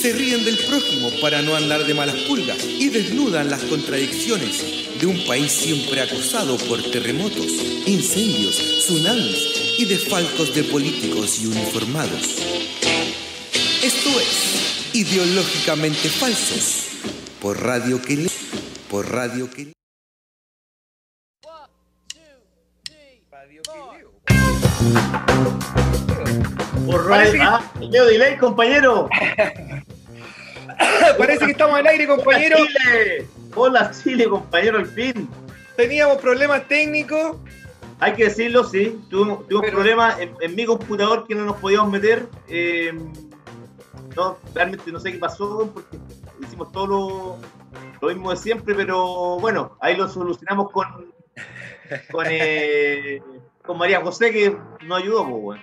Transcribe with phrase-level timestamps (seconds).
[0.00, 5.06] se ríen del prójimo para no andar de malas pulgas y desnudan las contradicciones de
[5.06, 7.46] un país siempre acosado por terremotos,
[7.86, 12.36] incendios, tsunamis y desfalcos de políticos y uniformados.
[13.82, 16.86] Esto es Ideológicamente Falsos
[17.40, 18.30] por Radio que le-
[18.90, 19.72] por Radio que le-
[26.86, 27.42] Por Parece radio.
[27.42, 29.08] Ah, Leo Delay, compañero.
[31.18, 32.56] Parece que estamos al aire, compañero.
[32.58, 33.26] Hola, Chile.
[33.54, 35.28] Hola, Chile, compañero, al fin.
[35.76, 37.36] Teníamos problemas técnicos.
[37.98, 38.98] Hay que decirlo, sí.
[39.10, 42.26] Tuvimos, tuvimos Pero- problemas en, en mi computador que no nos podíamos meter.
[42.48, 42.92] Eh,
[44.16, 45.98] no, realmente no sé qué pasó porque
[46.42, 47.38] hicimos todo lo,
[48.00, 51.12] lo mismo de siempre, pero bueno, ahí lo solucionamos con,
[52.10, 53.20] con, eh,
[53.62, 55.62] con María José que nos ayudó, pues, bueno.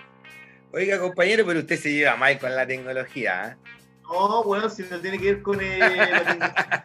[0.72, 3.56] Oiga, compañero, pero usted se lleva mal con la tecnología.
[3.64, 3.77] ¿eh?
[4.10, 5.58] No, bueno, si no tiene que ver con.
[5.58, 6.84] Tecnología.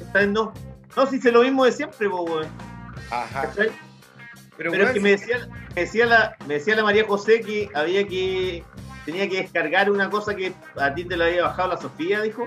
[0.00, 0.52] Esta vez no.
[0.96, 2.46] No, si hice lo mismo de siempre, pues, weón.
[3.10, 3.42] Ajá.
[3.42, 3.70] ¿Cachai?
[4.56, 7.40] Pero, Pero es weón, que me decía, me decía, la, me decía la María José
[7.40, 8.64] que había que.
[9.04, 12.46] Tenía que descargar una cosa que a ti te la había bajado la Sofía, dijo.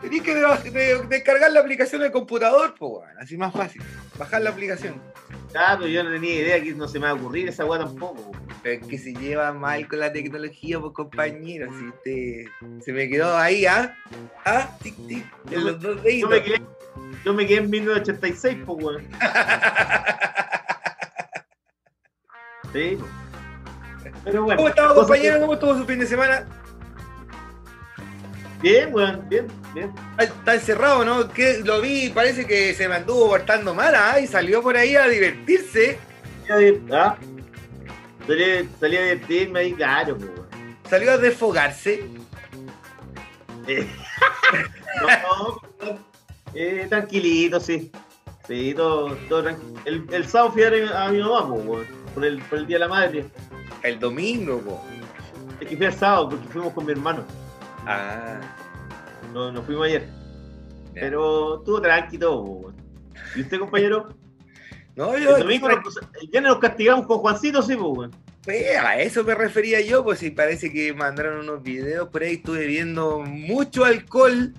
[0.00, 3.18] tenés que de- de- descargar la aplicación del computador, pues, weón.
[3.20, 3.82] Así más fácil.
[4.18, 4.94] Bajar la aplicación.
[5.52, 8.20] Claro, yo no tenía idea que no se me va a ocurrir esa weá tampoco.
[8.22, 8.47] weón.
[8.62, 11.68] Pero es que se lleva mal con la tecnología, pues, compañero.
[11.78, 13.96] Si usted se me quedó ahí, ¿ah?
[14.44, 14.68] ¿Ah?
[14.82, 15.24] Tic, tic.
[15.50, 16.30] En los dos Yo deditos.
[16.30, 16.62] me quedé,
[17.24, 19.06] yo me quedé en 1986, pues, weón.
[22.72, 24.12] Sí, pues.
[24.24, 24.56] Pero bueno.
[24.58, 25.34] ¿Cómo estaba, compañero?
[25.36, 26.46] que- ¿Cómo estuvo su fin de semana?
[28.60, 29.90] Bien, weón, bien, bien.
[30.18, 31.30] Está- encerrado, ¿no?
[31.30, 34.20] Que lo vi, parece que se me anduvo portando mal, ¿ah?
[34.20, 35.98] Y salió por ahí a divertirse.
[36.92, 37.16] ¿Ah?
[38.28, 40.30] Salí, salí a divertirme ahí, claro, pues.
[40.90, 42.04] Salió a desfogarse.
[43.66, 43.86] Eh,
[45.00, 45.98] no, no,
[46.54, 47.90] eh, tranquilito, sí.
[48.46, 49.80] Sí, todo, todo tranquilo.
[49.86, 52.76] El, el sábado fui a ver a mi mamá, pues, por el, por el Día
[52.76, 53.24] de la Madre.
[53.82, 54.84] El domingo, po.
[55.60, 57.24] Es que fui el sábado porque fuimos con mi hermano.
[57.86, 58.40] Ah.
[59.32, 60.06] No, nos fuimos ayer.
[60.92, 62.74] Pero estuvo tranqui todo, pues.
[63.36, 64.08] ¿Y usted, compañero?
[64.98, 65.36] No, yo.
[65.36, 68.10] El domingo, nos- viernes nos castigamos con Juancito, sí, pues, weón.
[68.42, 72.34] Pues, a eso me refería yo, pues si parece que mandaron unos videos por ahí,
[72.34, 74.52] estuve viendo mucho alcohol.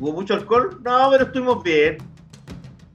[0.00, 0.80] ¿Hubo mucho alcohol?
[0.82, 1.98] No, pero estuvimos bien.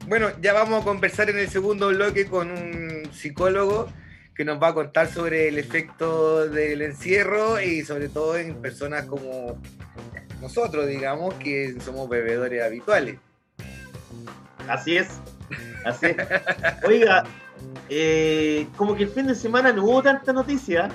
[0.07, 3.87] Bueno, ya vamos a conversar en el segundo bloque con un psicólogo
[4.33, 9.05] que nos va a contar sobre el efecto del encierro y sobre todo en personas
[9.05, 9.61] como
[10.41, 13.17] nosotros, digamos, que somos bebedores habituales.
[14.67, 15.19] Así es.
[15.85, 16.17] Así es.
[16.85, 17.23] Oiga,
[17.89, 20.89] eh, como que el fin de semana no hubo tanta noticia.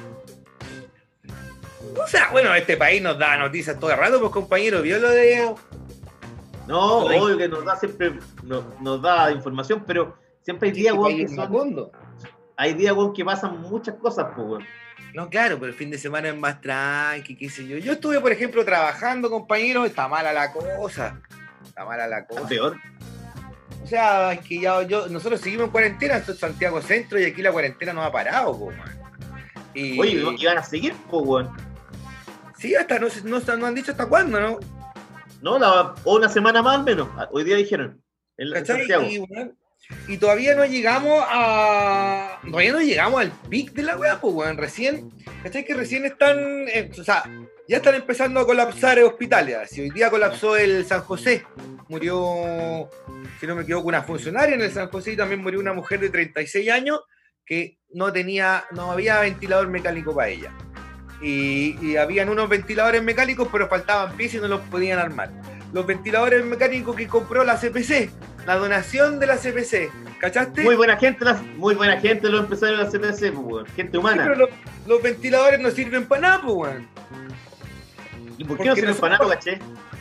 [2.02, 5.10] O sea, bueno, este país nos da noticias todo el rato, pues compañero, vio lo
[5.10, 5.54] de...
[6.66, 10.98] No, obvio que nos da siempre, no- nos da información, pero siempre hay días, este
[11.00, 11.90] weón, país que son,
[12.56, 14.64] hay días, weón, que pasan muchas cosas, pues, weón.
[15.14, 17.78] No, claro, pero el fin de semana es más tranqui, qué sé yo.
[17.78, 21.20] Yo estuve, por ejemplo, trabajando, compañero, está mala la cosa.
[21.64, 22.46] Está mala la cosa.
[22.48, 22.76] Peor.
[23.86, 27.24] O sea, es que ya yo, nosotros seguimos en cuarentena, esto es Santiago Centro y
[27.24, 28.98] aquí la cuarentena no ha parado, po, man.
[29.74, 31.56] Y, Oye, y van a seguir, pues, weón.
[32.58, 33.06] sí, hasta no,
[33.64, 34.58] han dicho hasta cuándo, ¿no?
[35.40, 37.08] No, la, o una semana más al menos.
[37.30, 38.02] Hoy día dijeron.
[38.36, 38.66] En.
[38.66, 39.04] Santiago.
[39.04, 39.56] Y, weón,
[40.08, 42.40] y todavía no llegamos a.
[42.42, 44.56] Todavía no llegamos al pic de la weá, pues, weón.
[44.56, 45.12] Recién,
[45.44, 45.64] ¿cachai?
[45.64, 46.36] Que recién están.
[46.74, 47.22] eh, o sea,
[47.68, 49.70] ya están empezando a colapsar hospitales.
[49.70, 51.44] Si hoy día colapsó el San José,
[51.88, 52.88] murió,
[53.40, 56.00] si no me equivoco, una funcionaria en el San José y también murió una mujer
[56.00, 57.00] de 36 años
[57.44, 60.52] que no tenía, no había ventilador mecánico para ella.
[61.22, 65.30] Y, y habían unos ventiladores mecánicos, pero faltaban piezas y no los podían armar.
[65.72, 68.10] Los ventiladores mecánicos que compró la CPC,
[68.46, 69.90] la donación de la CPC,
[70.20, 70.62] ¿cachaste?
[70.62, 71.24] Muy buena gente,
[71.56, 73.72] muy buena gente los empresarios de la CPC, pues.
[73.72, 74.24] Gente Sí, humana.
[74.24, 74.50] pero los,
[74.86, 76.72] los ventiladores no sirven para nada, pues.
[78.38, 79.58] ¿Y por qué porque no sirven para nada, caché?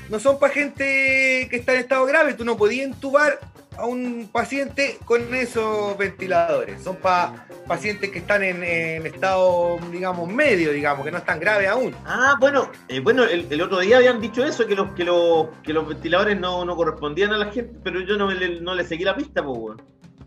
[0.10, 2.34] No son para gente que está en estado grave.
[2.36, 3.40] Tú no podías entubar
[3.78, 6.82] a un paciente con esos ventiladores.
[6.84, 11.68] Son para pacientes que están en, en estado, digamos, medio, digamos, que no están graves
[11.68, 11.94] aún.
[12.06, 15.48] Ah, bueno, eh, bueno, el, el otro día habían dicho eso, que los, que los,
[15.64, 18.86] que los ventiladores no, no correspondían a la gente, pero yo no, le- no le
[18.86, 19.82] seguí la pista, pues, weón.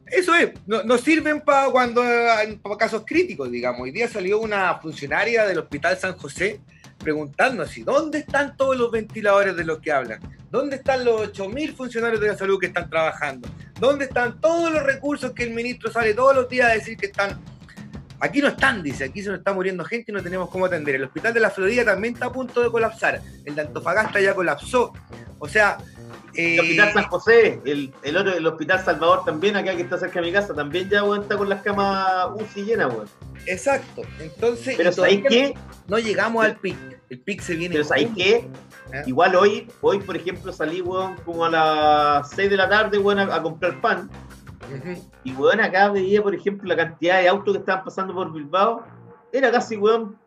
[0.06, 3.82] Eso es, no, no sirven para cuando hay casos críticos, digamos.
[3.82, 6.60] Hoy día salió una funcionaria del Hospital San José
[6.98, 10.20] preguntando así, ¿dónde están todos los ventiladores de los que hablan?
[10.50, 13.48] ¿Dónde están los 8.000 funcionarios de la salud que están trabajando?
[13.78, 17.06] ¿Dónde están todos los recursos que el ministro sale todos los días a decir que
[17.06, 17.38] están?
[18.20, 20.96] Aquí no están, dice, aquí se nos está muriendo gente y no tenemos cómo atender.
[20.96, 23.20] El hospital de la Florida también está a punto de colapsar.
[23.44, 24.92] El de Antofagasta ya colapsó.
[25.38, 25.78] O sea...
[26.34, 29.98] El eh, Hospital San José, el, el otro, el Hospital Salvador también, acá que está
[29.98, 33.08] cerca de mi casa, también ya, está con las camas UCI llenas, weón.
[33.46, 34.02] Exacto.
[34.20, 35.54] Entonces, Pero ¿sabéis qué?
[35.88, 36.76] no llegamos al pic.
[37.08, 37.72] El pic se viene.
[37.72, 38.48] Pero ¿sabéis qué?
[38.92, 39.02] ¿Eh?
[39.06, 43.18] Igual hoy, hoy, por ejemplo, salí, weón, como a las 6 de la tarde, weón,
[43.18, 44.10] a, a comprar pan.
[45.24, 48.84] Y, weón, acá veía, por ejemplo, la cantidad de autos que estaban pasando por Bilbao.
[49.32, 50.18] Era casi, weón,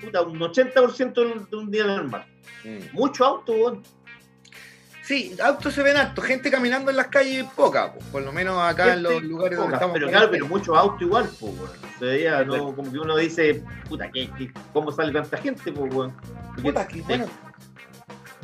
[0.00, 2.26] puta, un 80% de un- de un día normal.
[2.92, 3.82] Mucho auto, weón.
[5.02, 8.92] Sí, autos se ven harto, gente caminando en las calles poca, por lo menos acá
[8.92, 9.94] en los lugares donde poca, estamos.
[9.94, 11.70] Pero claro, pero muchos autos igual, pues, weón.
[11.98, 15.94] Se veía, no, como que uno dice, puta, ¿qué, qué- cómo sale tanta gente, pues,
[15.94, 16.12] weón?
[16.54, 17.24] Porque- Puta, que, bueno,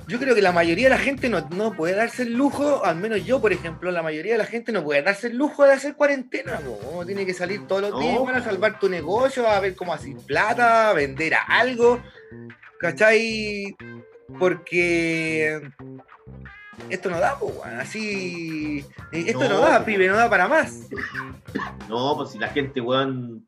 [0.07, 2.97] yo creo que la mayoría de la gente no, no puede darse el lujo, al
[2.97, 5.73] menos yo, por ejemplo, la mayoría de la gente no puede darse el lujo de
[5.73, 6.61] hacer cuarentena.
[6.93, 7.99] Uno tiene que salir todos los No.
[8.01, 12.03] días para salvar tu negocio, a ver cómo hacer plata, a vender algo,
[12.79, 13.75] ¿cachai?
[14.39, 15.61] Porque
[16.91, 17.81] esto no da, weón.
[17.81, 18.85] así.
[19.13, 20.89] Esto no, No, da, pibe, no da para más.
[21.89, 23.47] No, pues si la gente, weón,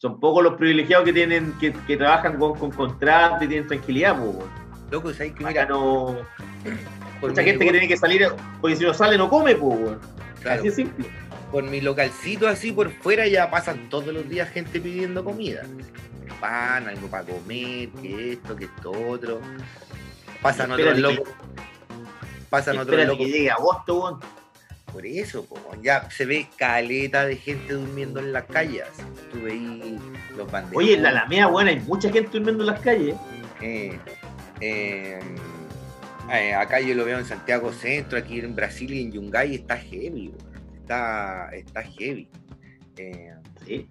[0.00, 4.16] son pocos los privilegiados que tienen, que, que trabajan con, con contrato y tienen tranquilidad,
[4.18, 4.36] pues,
[4.90, 6.16] Loco, ¿sabes que Acá mira, no.
[7.20, 8.26] Mucha gente que tiene que salir,
[8.60, 10.00] porque si no sale no come, pues, weón.
[10.40, 11.06] claro, Así de simple.
[11.50, 15.62] por mi localcito así por fuera ya pasan todos los días gente pidiendo comida.
[16.40, 19.40] Pan, algo para comer, que esto, que esto otro.
[20.40, 21.28] Pasan otros locos.
[22.48, 23.26] Pasan otros locos.
[23.26, 24.20] que llegue agosto, weón.
[24.92, 28.84] Por eso, po, ya se ve caleta de gente durmiendo en las calles.
[29.32, 30.00] Tú veis
[30.36, 30.78] los banderos.
[30.82, 33.14] Oye, en la Alameda, weón, hay mucha gente durmiendo en las calles.
[33.60, 33.98] Eh,
[34.60, 35.18] eh,
[36.32, 39.76] eh, acá yo lo veo en Santiago Centro, aquí en Brasil y en Yungay está
[39.76, 40.32] heavy,
[40.76, 42.28] está, está heavy.
[42.96, 43.32] Eh,
[43.66, 43.86] Sí.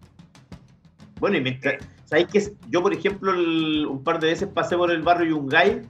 [1.19, 1.75] Bueno, y mientras.
[2.05, 5.81] ¿Sabéis que yo, por ejemplo, el- un par de veces pasé por el barrio Yungay,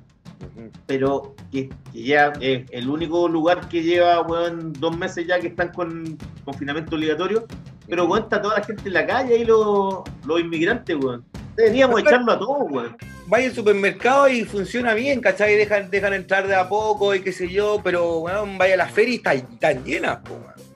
[0.88, 5.48] pero que, que ya es el único lugar que lleva, weón, dos meses ya que
[5.48, 7.46] están con confinamiento obligatorio.
[7.88, 11.24] Pero, weón, está toda la gente en la calle y los, los inmigrantes, weón.
[11.56, 12.98] Deberíamos echarlo a todos, weón.
[13.28, 15.56] vaya al supermercado y funciona bien, ¿cachai?
[15.56, 18.88] Dejan, dejan entrar de a poco y qué sé yo, pero bueno, vaya a la
[18.88, 20.68] feria y está- están llenas, po, weón.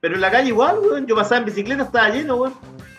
[0.00, 1.06] Pero en la calle igual, weón.
[1.06, 2.54] Yo pasaba en bicicleta, estaba lleno, weón.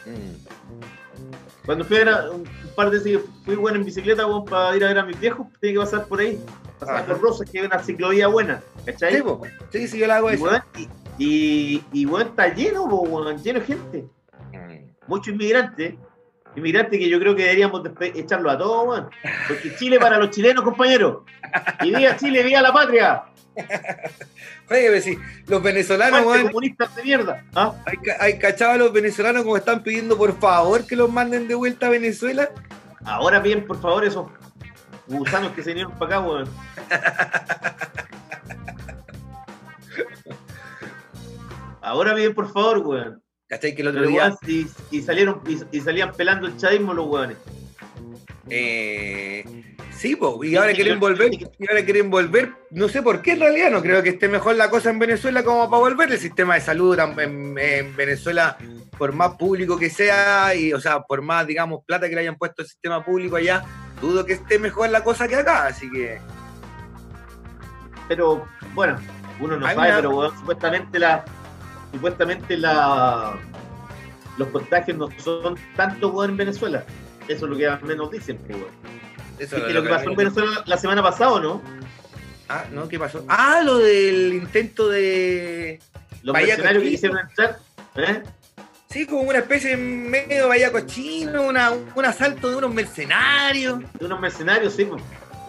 [0.05, 1.65] Mm.
[1.65, 2.43] Cuando fui a ver a- un
[2.75, 5.47] par de veces fui, weón, en bicicleta, weón, para ir a ver a mis viejos,
[5.59, 6.39] tenía que pasar por ahí.
[6.79, 9.15] Pasar por Rosas, que es una ciclovía buena, ¿cachai?
[9.15, 9.41] Sí, po.
[9.71, 10.43] sí, sí, yo la hago y, eso.
[10.43, 14.05] weón, y, y, y, weón, está lleno, po, weón, lleno de gente.
[14.53, 14.91] Mm.
[15.07, 15.95] Muchos inmigrantes.
[16.55, 19.09] Inmigrantes que yo creo que deberíamos echarlo a todos, weón.
[19.47, 21.23] Porque Chile para los chilenos, compañeros.
[21.81, 23.23] Y viva Chile, viva la patria.
[24.69, 25.17] Oye, sí,
[25.47, 27.43] los venezolanos, Muerte weón, comunistas de mierda.
[27.55, 27.73] ¿Ah?
[27.85, 31.55] hay, hay cachado a los venezolanos como están pidiendo por favor que los manden de
[31.55, 32.49] vuelta a Venezuela.
[33.05, 34.27] Ahora bien, por favor, esos
[35.07, 36.49] gusanos que se vinieron para acá, weón.
[41.88, 43.24] Ahora bien, por favor, weón.
[43.48, 43.74] ¿Cachai?
[43.74, 44.24] Que el otro Pero, día.
[44.24, 44.67] weón, y,
[44.98, 47.38] y salieron y, y salían pelando el chavismo los weones.
[48.50, 49.44] Eh,
[49.91, 53.41] sí, po, y ahora quieren volver, y ahora quieren volver, no sé por qué en
[53.41, 56.56] realidad, no creo que esté mejor la cosa en Venezuela como para volver, el sistema
[56.56, 58.58] de salud en, en- en Venezuela,
[58.98, 62.38] por más público que sea, y o sea, por más, digamos, plata que le hayan
[62.38, 63.63] puesto el sistema público allá,
[64.01, 66.20] dudo que esté mejor la cosa que acá, así que
[68.08, 68.98] Pero, bueno,
[69.41, 71.25] uno no Hay sabe, una- pero supuestamente la.
[71.91, 73.38] Supuestamente la.
[74.38, 76.84] Los contagios no son tanto en Venezuela.
[77.27, 78.70] Eso es lo que al menos dicen, pues, weón.
[79.39, 81.62] eso ¿Viste es lo que pasó en Venezuela la semana pasada o no?
[82.50, 82.88] Ah, ¿no?
[82.88, 83.25] ¿Qué pasó?
[83.27, 85.79] Ah, lo del intento de...
[86.24, 87.60] Los mercenarios que quisieron entrar.
[87.96, 88.24] ¿eh?
[88.89, 93.79] Sí, como una especie de medio vaya cochino, una, un asalto de unos mercenarios.
[94.00, 95.01] De unos mercenarios, sí, pues.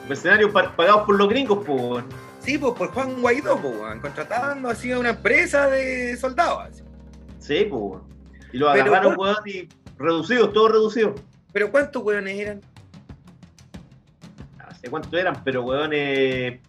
[0.09, 2.05] Mercenarios pa- pagados por los gringos, pues.
[2.49, 6.65] Sí, pues por Juan Guaidó, pues, weón, contratando así a una empresa de soldados.
[6.71, 6.83] así.
[7.41, 8.01] Sí, pues.
[8.55, 11.21] Y los Pero, agarraron, ¿por- weón, y reducidos, todos reducidos.
[11.53, 12.61] Pero ¿cuántos weones eran?
[14.57, 16.63] No sé cuánto eran, pero weón, eh,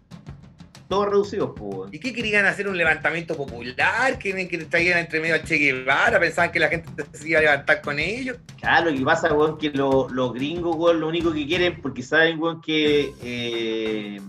[0.89, 1.93] todos reducidos, pues.
[1.93, 2.67] ¿Y qué querían hacer?
[2.67, 4.19] ¿Un levantamiento popular?
[4.19, 6.19] ¿Quieren que traigan entre medio al Che Guevara?
[6.19, 8.35] ¿Pensaban que la gente se iba a levantar con ellos?
[8.59, 12.03] Claro, lo que pasa, weón, que lo- los gringos, weón, lo único que quieren, porque
[12.03, 13.13] saben, weón, que.
[13.23, 14.19] eh,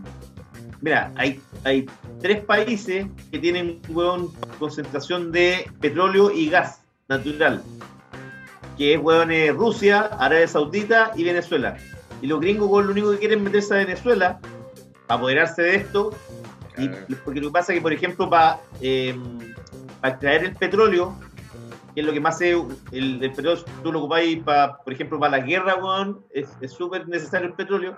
[0.80, 1.86] mira, hay, hay
[2.20, 7.62] tres países que tienen, weón, concentración de petróleo y gas natural.
[8.76, 11.76] Que es, weón, eh, Rusia, Arabia Saudita y Venezuela.
[12.22, 14.40] Y los gringos, weón, lo único que quieren es meterse a Venezuela,
[15.06, 16.14] para apoderarse de esto.
[16.78, 16.88] Y,
[17.24, 19.14] porque lo que pasa es que, por ejemplo, para, eh,
[20.00, 21.14] para extraer el petróleo,
[21.94, 25.18] que es lo que más se, el, el petróleo, tú lo ocupáis para, por ejemplo,
[25.18, 27.96] para la guerra, weón, es súper necesario el petróleo.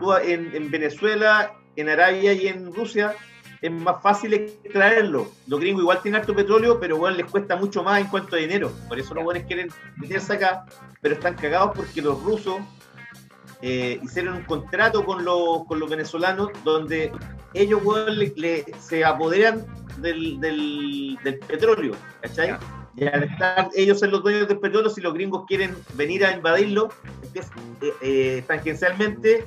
[0.00, 3.14] Tú en, en Venezuela, en Arabia y en Rusia
[3.60, 5.28] es más fácil extraerlo.
[5.46, 8.38] Los gringos igual tienen harto petróleo, pero weón, les cuesta mucho más en cuanto a
[8.38, 8.70] dinero.
[8.88, 10.66] Por eso los buenos quieren meterse acá,
[11.00, 12.56] pero están cagados porque los rusos
[13.62, 17.10] eh, hicieron un contrato con los, con los venezolanos donde
[17.54, 19.64] ellos le- le- se apoderan
[19.98, 22.56] del, del, del petróleo, ¿cachai?
[22.96, 26.32] Y al estar ellos ser los dueños del petróleo, si los gringos quieren venir a
[26.32, 26.90] invadirlo,
[27.34, 29.46] eh, eh, tangencialmente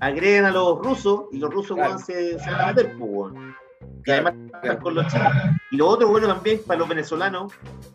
[0.00, 1.98] agreden a los rusos y los rusos Claro.
[1.98, 3.54] se, se van a meter, pues, weón.
[3.80, 5.32] Y Claro, además están con los chinos.
[5.70, 7.52] Y lo otro bueno también para los venezolanos,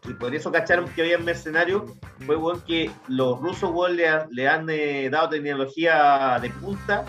[0.08, 1.84] y por eso cacharon que había mercenarios,
[2.26, 7.04] fue weón, que los rusos weón, le, ha- le han eh, dado tecnología de punta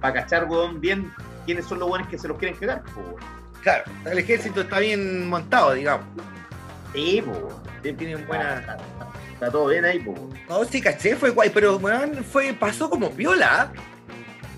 [0.00, 1.10] para cachar weón, bien
[1.46, 2.82] quiénes son los buenos que se los quieren quedar.
[2.94, 3.06] pues.
[3.62, 6.06] Claro, el ejército está bien montado, digamos.
[6.92, 7.48] Sí, weón.
[7.82, 8.58] Sí, Tienen buena.
[8.60, 8.78] Está,
[9.32, 10.32] está todo bien ahí, weón.
[10.48, 13.62] No, sí, caché, fue guay, pero weón, fue, pasó como piola.
[13.62, 13.72] ¿ah?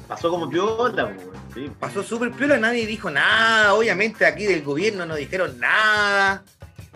[0.08, 1.30] Pasó como piola, weón.
[1.54, 1.70] Sí.
[1.80, 3.74] Pasó súper piola, nadie dijo nada.
[3.74, 6.44] Obviamente aquí del gobierno no dijeron nada.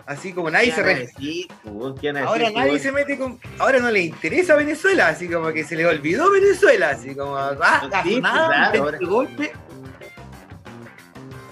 [0.05, 1.97] Así como nadie se ¿Qué van a re- decir, pues, weón?
[1.97, 3.39] ¿Qué van a decir, Ahora nadie se mete con.
[3.59, 7.35] Ahora no le interesa Venezuela, así como que se le olvidó Venezuela, así como.
[7.37, 9.51] Ah, Sí, pasó pues, nada, claro, intento ahora- de golpe.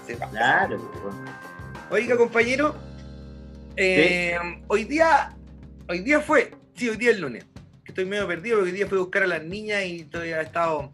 [0.06, 0.28] Se va.
[0.30, 0.90] Claro.
[1.90, 2.74] Oiga, compañero,
[3.76, 4.36] eh,
[4.68, 5.36] hoy día,
[5.88, 7.44] hoy día fue, sí, hoy día es lunes,
[7.86, 10.44] estoy medio perdido porque hoy día fui a buscar a las niñas y todavía he
[10.44, 10.92] estado...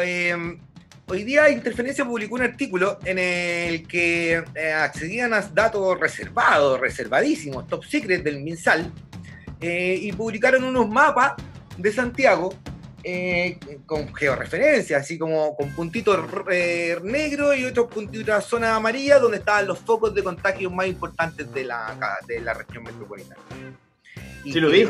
[0.00, 0.58] eh,
[1.06, 7.66] hoy día Interferencia publicó un artículo en el que eh, accedían a datos reservados, reservadísimos,
[7.66, 8.92] top secret del MinSal,
[9.60, 11.34] eh, y publicaron unos mapas
[11.76, 12.54] de Santiago
[13.02, 16.18] eh, con georreferencia, así como con puntitos
[16.50, 21.52] eh, negros y otros puntitos zona amarilla, donde estaban los focos de contagio más importantes
[21.52, 23.40] de la, de la región metropolitana.
[24.44, 24.88] Y Sí, lo vi.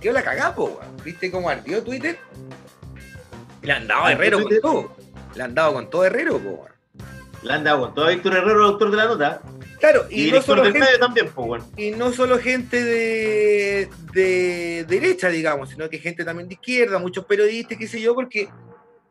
[0.00, 0.96] Tío, la cagá, po, weón.
[1.04, 2.18] ¿Viste cómo ardió Twitter?
[3.62, 4.96] Le han dado a ¿Ardió Herrero con todo.
[5.34, 6.66] Le han dado con todo Herrero, po,
[7.42, 9.40] Le han dado con todo Víctor Herrero, autor de la nota,
[9.78, 12.82] Claro, y, y, no director solo del gente, medio también, pues, y no solo gente
[12.82, 18.12] de, de derecha, digamos, sino que gente también de izquierda, muchos periodistas, qué sé yo,
[18.14, 18.48] porque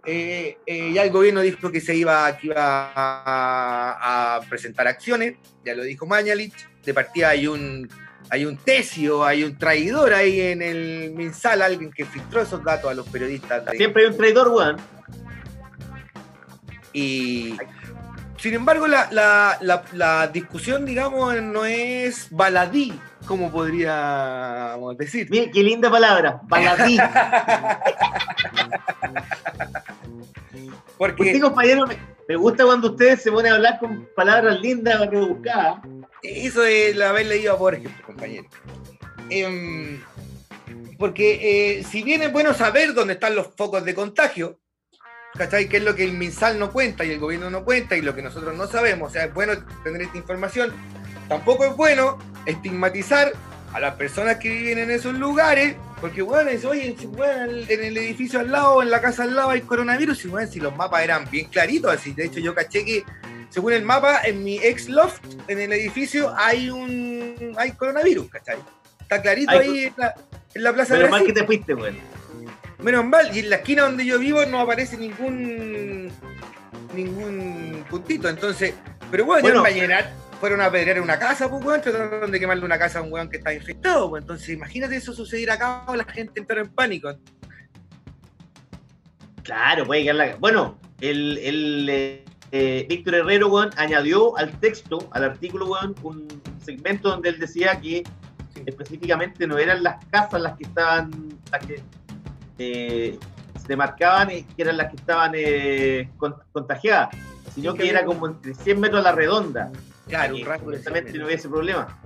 [0.05, 5.37] eh, eh, ya el gobierno dijo que se iba, que iba a, a presentar acciones,
[5.63, 6.53] ya lo dijo Mañalich,
[6.83, 7.89] de partida hay un
[8.29, 12.91] hay un tesio, hay un traidor ahí en el Minsal, alguien que filtró esos datos
[12.91, 13.63] a los periodistas.
[13.65, 14.75] de- Siempre hay un traidor, weón.
[16.91, 17.55] Y
[18.37, 25.27] sin embargo, la, la- la- la discusión, digamos, no es baladí, como podríamos decir.
[25.29, 26.97] Mira, qué linda palabra, baladí.
[30.97, 34.99] Porque Usted, compañero, me, me gusta cuando ustedes se ponen a hablar con palabras lindas,
[35.09, 35.79] rebuscadas.
[36.23, 38.47] eso es haber leído a Borges, compañero.
[39.29, 40.01] Em,
[40.97, 44.59] porque eh, si bien es bueno saber dónde están los focos de contagio,
[45.37, 45.67] ¿cachai?
[45.69, 48.15] Que es lo que el MinSal no cuenta y el gobierno no cuenta y lo
[48.15, 49.09] que nosotros no sabemos.
[49.09, 49.53] O sea, es bueno
[49.83, 50.73] tener esta información.
[51.29, 53.31] Tampoco es bueno estigmatizar
[53.73, 57.97] a las personas que viven en esos lugares, porque, bueno, es, oye, bueno, en el
[57.97, 61.03] edificio al lado, en la casa al lado hay coronavirus, y, bueno, si los mapas
[61.03, 63.03] eran bien claritos, así, de hecho yo caché que,
[63.49, 68.57] según el mapa, en mi ex loft, en el edificio, hay un hay coronavirus, ¿cachai?
[69.01, 70.15] Está clarito Hay- ahí en la,
[70.53, 71.33] en la plaza de Pero mal Brasil.
[71.35, 71.97] que te fuiste, weón.
[72.87, 76.09] Menos mal, y en la esquina donde yo vivo no aparece ningún
[76.95, 78.75] ningún puntito, entonces,
[79.11, 79.57] pero bueno, Bueno.
[79.57, 83.01] en Vallenar fueron a apedrear una casa, pues weón, trataron de quemarle una casa a
[83.01, 86.69] un weón que estaba infectado, pues entonces imagínate eso sucediera acá, la gente entró en
[86.69, 87.13] pánico.
[89.43, 90.35] Claro, puede quedar la.
[90.37, 96.25] Bueno, el, el eh, eh, Víctor Herrero, weón, añadió al texto, al artículo, weón, un
[96.63, 98.03] segmento donde él decía que
[98.65, 101.11] específicamente no eran las casas las que estaban,
[101.51, 101.83] las que
[102.57, 103.17] eh,
[103.65, 107.09] se marcaban, eh, que eran las que estaban eh, con- contagiadas,
[107.53, 109.71] sino Sí, que que era como entre 100 metros a la redonda.
[110.07, 111.99] Claro, un rango no hubiese problema.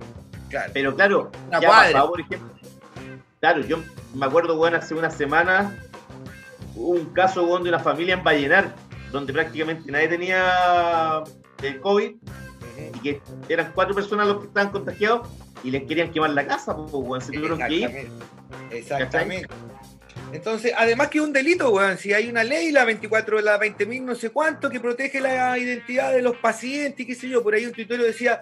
[0.48, 0.70] Claro.
[0.74, 2.50] Pero claro, Una ya pasado, por ejemplo.
[3.40, 3.78] Claro, yo
[4.14, 5.76] me acuerdo, weón, hace una semana
[6.74, 8.74] hubo un caso, weón, de una familia en Vallenar
[9.12, 11.22] donde prácticamente nadie tenía
[11.62, 12.12] el COVID
[12.94, 15.28] y que eran cuatro personas los que estaban contagiados
[15.62, 18.08] y les querían quemar la casa, pues, weón, se tuvieron que ir.
[18.70, 19.46] Exactamente.
[20.32, 24.02] Entonces, además que es un delito, weón, si hay una ley, la 24, la 20.000
[24.02, 27.66] no sé cuánto, que protege la identidad de los pacientes qué sé yo, por ahí
[27.66, 28.40] un tuitorio decía,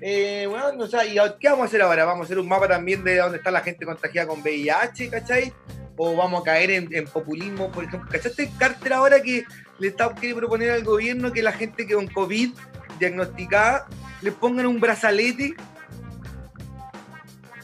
[0.00, 2.04] eh, bueno, o sea, ¿y qué vamos a hacer ahora?
[2.04, 5.52] ¿Vamos a hacer un mapa también de dónde está la gente contagiada con VIH, ¿cachai?
[5.96, 8.10] O vamos a caer en, populismo, por ejemplo.
[8.10, 9.44] ¿Cachaste Carter ahora que
[9.78, 12.50] le está, quiere proponer al gobierno que la gente que con COVID
[12.98, 13.86] diagnosticada
[14.20, 15.54] le pongan un brazalete?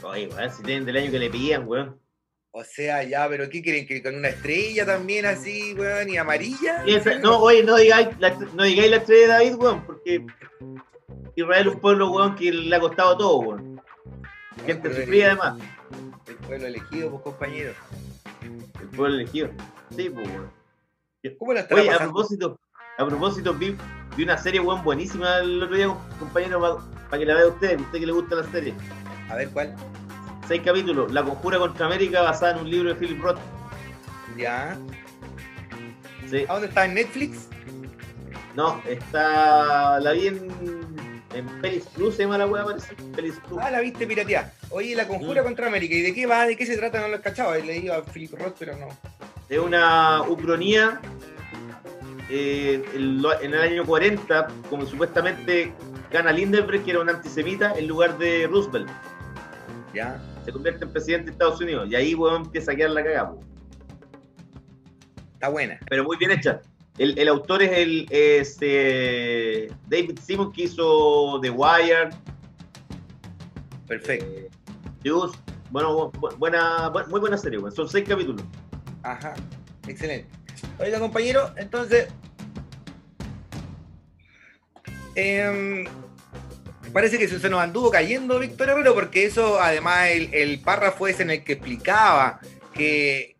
[0.03, 2.08] Oye, weón, si tienen del año que le pillan, weón.
[2.59, 3.87] O sea, ya, pero ¿qué quieren?
[3.87, 6.85] ¿Que con una estrella también así, weón, y amarilla?
[7.23, 10.27] no, oye, no digáis, la, no digáis la estrella de David, weón, porque
[11.37, 13.81] Israel es un pueblo, weón, que le ha costado todo, weón.
[14.67, 15.63] Gente sufrida además.
[16.27, 17.75] El pueblo elegido, pues compañero.
[18.43, 19.51] El pueblo elegido.
[19.95, 20.51] Sí, pues, weón.
[21.39, 22.59] ¿Cómo la Oye, a propósito,
[22.99, 23.77] a propósito, vi,
[24.17, 28.01] vi, una serie, weón, buenísima el otro día, compañero, para que la vea usted, usted
[28.01, 28.75] que le gusta la serie.
[29.31, 29.77] A ver, ¿cuál?
[30.49, 31.13] Seis capítulos.
[31.13, 33.39] La Conjura contra América basada en un libro de Philip Roth.
[34.37, 34.79] Ya.
[36.49, 36.87] ¿A dónde está?
[36.87, 37.49] ¿En Netflix?
[38.57, 40.01] No, está.
[40.01, 40.89] La vi en.
[41.35, 42.95] En Pelis Plus se llama la wea, parece.
[43.15, 43.61] Pelis Plus.
[43.63, 44.51] Ah, la viste pirateada.
[44.71, 45.45] Oye, la conjura mm.
[45.45, 45.95] contra América.
[45.95, 46.47] ¿Y de qué va?
[46.47, 47.01] ¿De qué se trata?
[47.01, 47.55] No lo he cachado.
[47.55, 48.89] He leído a Philip Roth, pero no.
[49.49, 51.01] Es una ucronía.
[52.31, 55.73] Eh, en el año 40, como supuestamente
[56.11, 58.89] gana Lindenberg, que era un antisemita, en lugar de Roosevelt.
[59.95, 61.89] Ya se convierte en presidente de Estados Unidos.
[61.91, 63.35] Y ahí, weón, empieza a quedar la cagada.
[65.35, 65.79] Está buena.
[65.91, 66.63] Pero muy bien hecha.
[66.97, 72.09] El, autor es el este, David Simon que hizo The Wire.
[73.87, 74.25] Perfecto.
[74.25, 74.49] Eh,
[75.71, 77.73] bueno, buena, muy buena serie, weón.
[77.73, 78.43] Son seis capítulos.
[79.03, 79.35] Ajá,
[79.87, 80.31] excelente.
[80.79, 82.09] Oiga, compañero, entonces.
[85.15, 85.85] Eh,
[86.93, 91.31] parece que se nos anduvo cayendo Víctor Herrero, porque eso, además, el, párrafo es en
[91.31, 92.41] el que explicaba
[92.73, 93.37] que,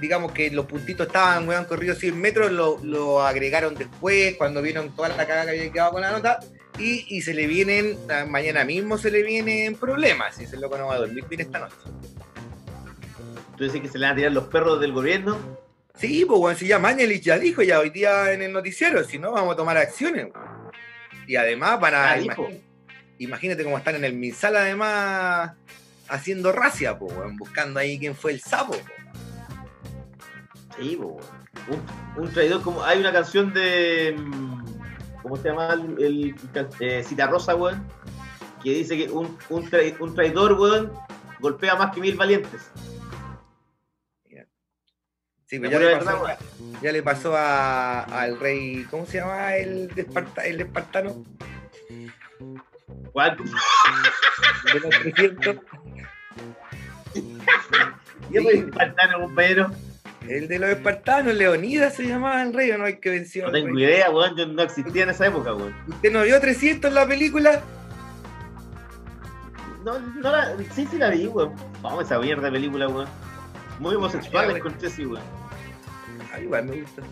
[0.00, 5.08] digamos que los puntitos estaban, weón, corridos 100 metros, lo, agregaron después, cuando vieron toda
[5.08, 6.40] la cagada que había quedado con la nota,
[6.78, 7.96] y, se le vienen,
[8.28, 11.60] mañana mismo se le vienen problemas, si se lo no va a dormir bien esta
[11.60, 11.76] noche.
[13.56, 15.38] ¿Tú dices que se le van a tirar los perros del gobierno?
[15.96, 19.18] Sí, pues, bueno, si ya Mañelich ya dijo ya hoy día en el noticiero, si
[19.18, 20.26] no, vamos a tomar acciones.
[21.26, 22.12] Y además para.
[22.12, 22.18] Ah,
[23.18, 25.52] imagínate, cómo están en el Minsal, además,
[26.08, 26.92] haciendo racia,
[27.38, 28.76] buscando ahí quién fue el sapo.
[30.76, 30.98] Sí,
[32.16, 32.82] un, traidor como.
[32.82, 34.14] Hay una canción de.
[34.18, 34.64] Mm,
[35.22, 35.72] ¿Cómo se llama?
[35.98, 36.34] El,
[36.80, 37.86] eh, Cita Rosa, weón.
[38.62, 40.92] Que dice que un, un, traidor, weón,
[41.40, 42.70] golpea más que mil valientes.
[45.54, 46.26] Sí, pues ya le, pasó,
[46.82, 50.04] ya le, pasó, al rey, ¿cómo se llama el, de
[50.46, 51.24] el espartano?
[53.12, 53.36] ¿Cuál?
[54.72, 55.56] De los 300.
[58.32, 59.70] ¿Qué rey espartano, compañero?
[60.28, 63.46] El de los espartanos, Leonidas se llamaba el rey, ¿o no hay que venció?
[63.46, 65.72] No tengo idea, weón, yo no existía en esa época, weón.
[65.86, 67.62] ¿Usted no vio 300 en la película?
[69.84, 71.54] No, no la, sí, sí la vi, weón.
[71.80, 73.06] Vamos, esa mierda de película, weón.
[73.78, 75.43] Muy homosexual la encontré así, weón.
[76.34, 77.02] Ah, igual me gusta.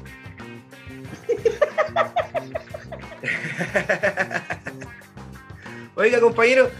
[5.95, 6.71] Oiga, compañero,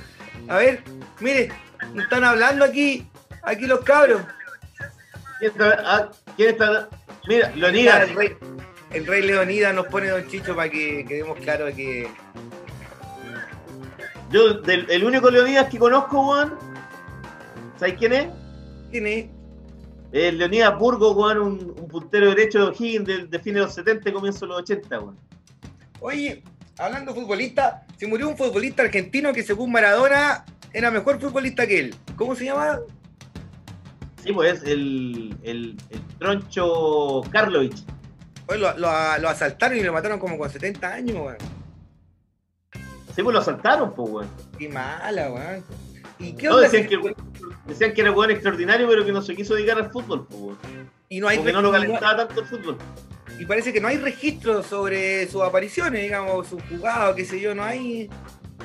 [0.49, 0.83] a ver,
[1.21, 1.53] mire,
[1.97, 3.07] están hablando aquí,
[3.43, 4.23] aquí los cabros.
[5.39, 5.83] ¿Quién está?
[5.85, 6.89] Ah, ¿quién está?
[7.29, 8.09] Mira, Leonidas.
[8.09, 8.37] El rey,
[8.91, 12.09] el rey Leonidas nos pone Don Chicho para que quedemos claros que.
[14.31, 16.59] Yo, el único Leonidas que conozco, Juan,
[17.79, 18.27] ¿sabes quién es?
[18.91, 19.27] ¿Quién es?
[20.13, 24.11] El Leonidas Burgo, weón, un, puntero derecho de O'Higgins de, de, fines de los 70
[24.11, 25.17] y comienzo de los 80, weón.
[26.01, 26.43] Oye,
[26.79, 31.95] hablando futbolista, se murió un futbolista argentino que según Maradona era mejor futbolista que él.
[32.17, 32.81] ¿Cómo se llama?
[34.23, 37.85] Sí, pues el, el, el troncho Karlovich.
[38.47, 38.89] Pues lo, lo,
[39.29, 41.37] asaltaron y lo mataron como con 70 años, weón.
[43.15, 44.29] Sí, pues lo asaltaron, pues, weón.
[44.59, 45.65] Qué mala, weón.
[46.19, 46.63] ¿Y qué onda?
[46.63, 47.15] decían, que,
[47.67, 50.27] decían que era weón extraordinario, pero que no se quiso dedicar al fútbol,
[51.09, 52.79] Y no hay Porque no lo calentaba tanto el fútbol.
[53.39, 57.55] Y parece que no hay registros sobre sus apariciones, digamos, sus jugados, qué sé yo,
[57.55, 58.09] no hay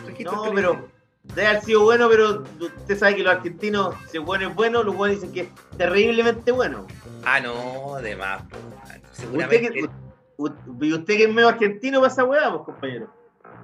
[0.05, 0.45] registros.
[0.45, 0.89] No, pero
[1.23, 4.83] debe haber sido bueno, pero usted sabe que los argentinos, si el bueno es bueno,
[4.83, 6.85] los buenos dicen que es terriblemente bueno.
[7.25, 8.43] Ah, no, de más,
[9.11, 9.89] Seguramente.
[10.81, 13.11] ¿Y usted que es medio argentino para esa weá, pues, compañero?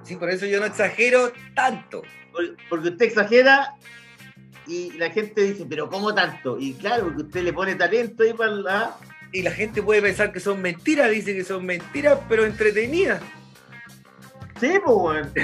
[0.02, 2.02] Sí, por eso yo no exagero tanto.
[2.68, 3.74] Porque usted exagera
[4.66, 6.58] y la gente dice, pero ¿cómo tanto?
[6.58, 8.96] Y claro, porque usted le pone talento ahí para la...
[9.32, 13.20] y la gente puede pensar que son mentiras, dice que son mentiras, pero entretenidas.
[14.60, 15.32] Sí, pues, weón.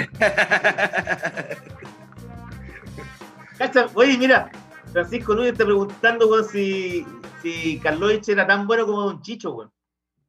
[3.59, 4.50] Cacha, oye, mira,
[4.92, 7.04] Francisco Núñez está preguntando, si,
[7.42, 9.70] si Carlovich era tan bueno como Don Chicho, weón.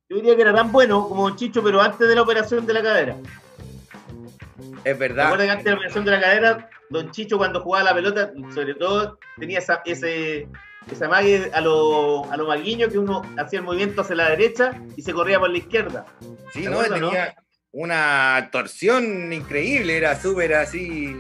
[0.09, 2.73] Yo diría que era tan bueno como Don Chicho, pero antes de la operación de
[2.73, 3.15] la cadera.
[4.83, 5.23] Es verdad.
[5.25, 8.31] Recuerda que antes de la operación de la cadera, Don Chicho cuando jugaba la pelota,
[8.53, 10.47] sobre todo tenía esa, ese,
[10.91, 14.73] esa mague a lo, a lo maguiño que uno hacía el movimiento hacia la derecha
[14.95, 16.05] y se corría por la izquierda.
[16.53, 17.35] Sí, ¿Te no, tenía
[17.71, 21.15] una torsión increíble, era súper así.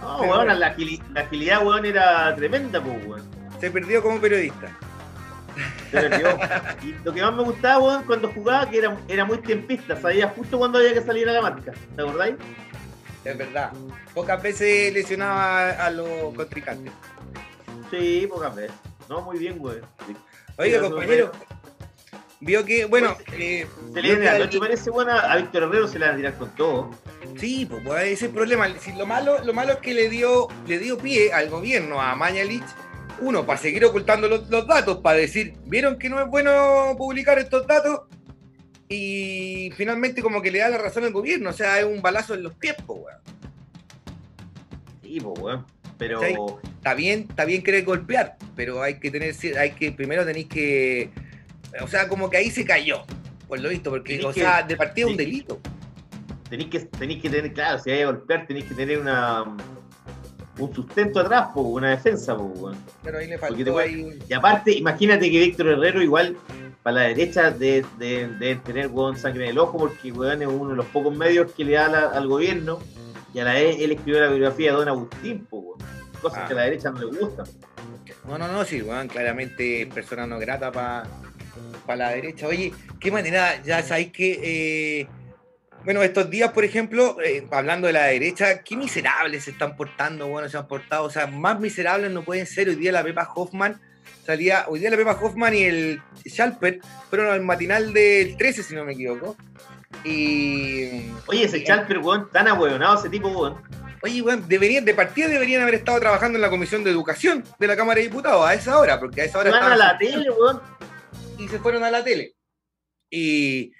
[0.00, 3.22] No, Pero weón, la, agili- la agilidad, weón, era tremenda, pues, weón.
[3.60, 4.76] Se perdió como periodista.
[6.82, 10.28] Y lo que más me gustaba, weón, cuando jugaba, que era, era muy tiempista, sabía
[10.28, 11.72] justo cuando había que salir a la marca.
[11.94, 12.34] ¿Te acordáis?
[13.24, 13.72] Es verdad.
[14.12, 16.92] Pocas veces lesionaba a los contrincantes.
[17.90, 18.72] Sí, pocas veces.
[19.08, 19.82] No, muy bien, weón.
[20.06, 20.16] Sí.
[20.56, 21.32] Oiga, compañero,
[22.40, 25.88] vio que, bueno, eh, Se le que a al- noche parece buena, a Víctor Herrero
[25.88, 26.90] se le van a tirar con todo.
[27.38, 28.68] Sí, pues, pues, ese es el problema.
[28.78, 32.14] Si lo malo, lo malo es que le dio, le dio pie al gobierno, a
[32.14, 32.62] Mañalich,
[33.20, 37.38] uno, para seguir ocultando los, los datos, para decir, vieron que no es bueno publicar
[37.38, 38.02] estos datos,
[38.88, 42.34] y finalmente como que le da la razón al gobierno, o sea, es un balazo
[42.34, 43.06] en los pies, weón.
[45.02, 45.64] Sí, weón.
[45.98, 46.20] Pero.
[46.20, 46.36] ¿Cachai?
[46.76, 51.10] Está bien, está bien querer golpear, pero hay que tener, hay que, primero tenéis que,
[51.80, 53.04] o sea, como que ahí se cayó,
[53.48, 55.60] por lo visto, porque, Tenés o que- sea, de partida es un delito.
[56.50, 59.56] tenéis que, tenéis que tener, claro, si hay a golpear, tenéis que tener una
[60.58, 62.76] un sustento atrás, po, una defensa, po, weón.
[63.02, 66.36] Pero ahí le te faltó puede- ahí un- Y aparte, imagínate que Víctor Herrero igual
[66.82, 70.48] para la derecha de, de, de tener weón, sangre en el ojo, porque weón es
[70.48, 72.78] uno de los pocos medios que le da la- al gobierno,
[73.32, 75.76] y a la vez él escribió la biografía de Don Agustín, po,
[76.22, 76.46] cosas Ah.
[76.46, 77.46] que a la derecha no le gustan.
[78.28, 81.06] No, no, no, sí, weón, claramente es persona no grata para
[81.96, 82.46] la derecha.
[82.46, 85.08] Oye, qué manera, ya sabéis que, eh,
[85.84, 90.28] bueno, estos días, por ejemplo, eh, hablando de la derecha, qué miserables se están portando,
[90.28, 92.70] bueno, se han portado, o sea, más miserables no pueden ser.
[92.70, 93.80] Hoy día la Pepa Hoffman
[94.24, 98.74] salía, hoy día la Pepa Hoffman y el Schalper fueron al matinal del 13, si
[98.74, 99.36] no me equivoco.
[100.04, 103.60] Y, Oye, ese Chalper, weón, tan ahueonado ese tipo, weón.
[104.02, 107.66] Oye, weón, deberían, de partida deberían haber estado trabajando en la Comisión de Educación de
[107.66, 110.30] la Cámara de Diputados a esa hora, porque a esa hora Van a la tele,
[110.30, 110.62] weón.
[111.38, 112.34] y se fueron a la tele.
[113.10, 113.72] Y,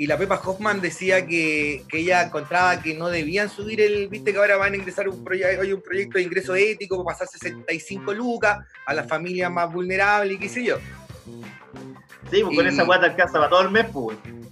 [0.00, 4.32] y la Pepa Hoffman decía que, que ella encontraba que no debían subir el, viste
[4.32, 7.28] que ahora van a ingresar un, proye- hay un proyecto de ingreso ético para pasar
[7.28, 10.78] 65 lucas a las familias más vulnerables y qué sé yo.
[12.30, 14.50] Sí, pues con esa guata alcanza para todo el mes, pues, weón.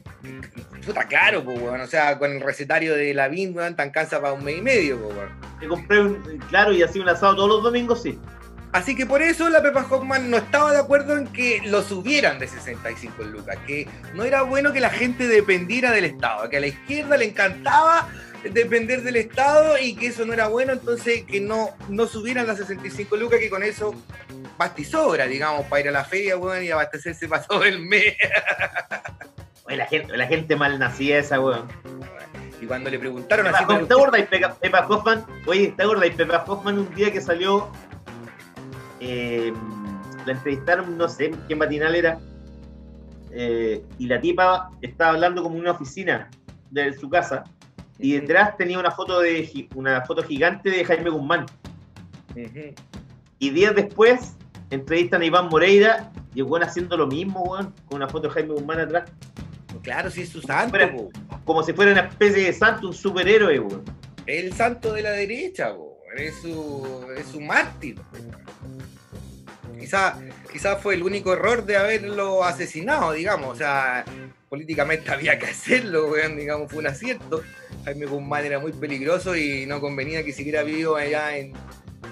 [0.84, 1.80] Puta, claro, pues, weón.
[1.80, 4.60] O sea, con el recetario de la VIN, weón, tan cansa para un mes y
[4.60, 5.30] medio, pues, weón.
[5.62, 8.18] Me compré un, claro, y así un asado todos los domingos, sí.
[8.72, 12.38] Así que por eso la Pepa Hoffman no estaba de acuerdo en que lo subieran
[12.38, 16.60] de 65 lucas, que no era bueno que la gente dependiera del Estado, que a
[16.60, 18.08] la izquierda le encantaba
[18.44, 22.58] depender del Estado y que eso no era bueno, entonces que no, no subieran las
[22.58, 23.94] 65 lucas, que con eso
[24.58, 27.80] basta y sobra, digamos, para ir a la feria, weón, y abastecerse para todo el
[27.80, 28.16] mes.
[29.64, 31.68] Oye, la gente, la gente mal nacida esa, weón.
[32.60, 35.24] Y cuando le preguntaron Pepa así, ¿Te acuerdas de Pepa, Pepa Hoffman?
[35.46, 37.70] Oye, ¿te acuerdas de Pepa Hoffman un día que salió?
[39.00, 39.52] Eh,
[40.26, 42.18] la entrevistaron, no sé qué matinal era.
[43.32, 46.30] eh, y la tipa estaba hablando como en una oficina
[46.70, 47.44] de su casa.
[47.98, 51.46] Y detrás tenía una foto de una foto gigante de Jaime Guzmán.
[53.40, 54.36] Y días después
[54.70, 58.34] entrevistan a Iván Moreira y el weón haciendo lo mismo, weón, con una foto de
[58.34, 59.10] Jaime Guzmán atrás.
[59.82, 60.78] claro, sí es su santo.
[61.44, 63.82] Como si fuera una especie de santo, un superhéroe, weón.
[64.26, 65.98] el santo de la derecha, po.
[66.16, 67.96] es su, es su mártir.
[69.88, 70.18] Quizá,
[70.52, 73.48] quizá fue el único error de haberlo asesinado, digamos.
[73.48, 74.04] O sea,
[74.50, 77.40] políticamente había que hacerlo, weón, digamos, fue un acierto.
[77.86, 81.54] Jaime Guzmán era muy peligroso y no convenía que siguiera vivo allá en,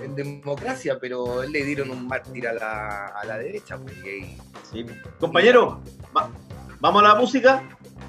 [0.03, 3.77] en democracia, pero le dieron un mártir a la, a la derecha.
[3.77, 4.39] pues, y
[4.73, 4.87] Sí.
[5.21, 5.83] Compañero,
[6.17, 6.31] va-
[6.81, 7.63] vamos a la música.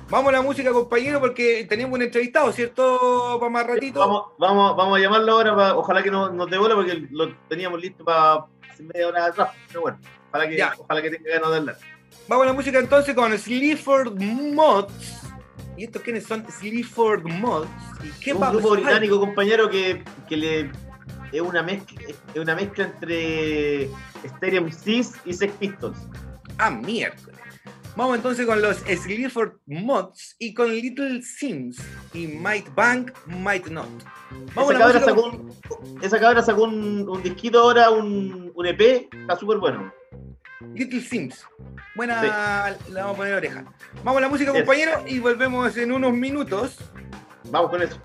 [0.10, 3.36] Vamos a la música, compañero, porque tenemos un entrevistado, ¿cierto?
[3.38, 4.00] Para más ratito.
[4.00, 8.06] Vamos, vamos, vamos a llamarlo ahora, ojalá que no nos devuelva porque lo teníamos listo
[8.06, 8.46] para
[8.84, 9.50] media hora atrás.
[9.68, 10.74] Pero bueno, ojalá que, Ya.
[10.78, 11.78] ojalá que tenga ganas de hablar.
[12.28, 15.24] Vamos a la música entonces con Sleaford Mods.
[15.78, 16.46] ¿Y estos quiénes son?
[16.50, 17.70] Sleaford Mods.
[18.04, 20.72] ¿Y qué un grupo británico, compañero, que, que le
[21.32, 22.02] es una mezcla,
[22.34, 23.90] es una mezcla entre
[24.26, 25.98] Stereo MCs y Sex Pistols.
[26.58, 27.36] Ah, miércoles.
[27.96, 31.78] Vamos entonces con los Sleaford Mods y con Little Sims
[32.14, 33.88] y Might Bank, Might Not.
[34.54, 35.40] Vamos Esa a la cabra música sacó, con-
[35.96, 39.92] un, esa cabra sacó un, un disquito ahora, un, un EP, está súper bueno.
[40.76, 41.44] Little Sims.
[41.96, 42.22] Buena,
[42.88, 43.66] le vamos a poner oreja.
[44.04, 46.78] Vamos a la música, compañero, y volvemos en unos minutos.
[47.50, 48.00] Vamos con eso.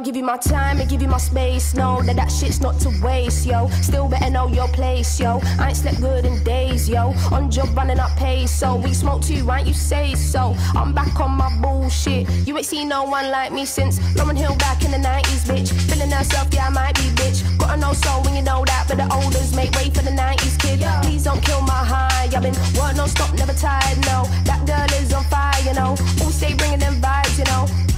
[0.00, 2.80] I give you my time and give you my space, know that that shit's not
[2.80, 3.68] to waste, yo.
[3.82, 5.42] Still better know your place, yo.
[5.58, 7.12] I ain't slept good in days, yo.
[7.30, 9.66] On job running up pace, so we smoke too, right?
[9.66, 10.56] You say so.
[10.74, 12.26] I'm back on my bullshit.
[12.46, 15.70] You ain't seen no one like me since Lauren Hill back in the 90s, bitch.
[15.90, 17.44] Feeling herself, yeah, I might be, bitch.
[17.58, 20.58] Gotta know soul when you know that, but the olders make way for the 90s,
[20.58, 20.80] kid.
[21.02, 22.30] Please don't kill my high.
[22.34, 24.24] I've been work no stop, never tired, no.
[24.44, 25.90] That girl is on fire, you know.
[26.24, 27.89] All stay bringing them vibes, you know.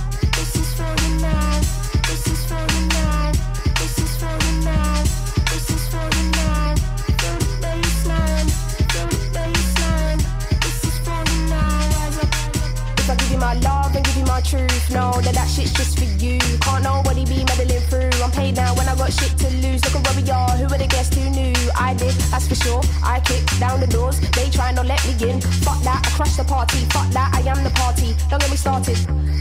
[26.04, 26.78] I crashed the party.
[26.90, 28.14] Fuck that, I am the party.
[28.28, 28.98] Don't get me started.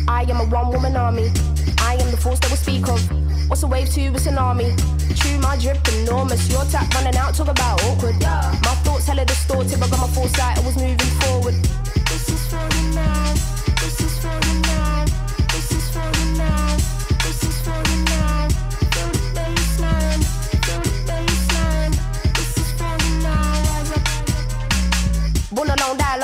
[0.08, 1.32] I am a one woman army.
[1.80, 3.02] I am the force that we speak of.
[3.50, 4.69] What's a wave to a tsunami?
[5.19, 6.50] True, my drip enormous.
[6.50, 8.19] Your tap running out, talk about awkward.
[8.21, 10.58] My thoughts hella distorted, but got my foresight.
[10.58, 11.56] I was moving forward.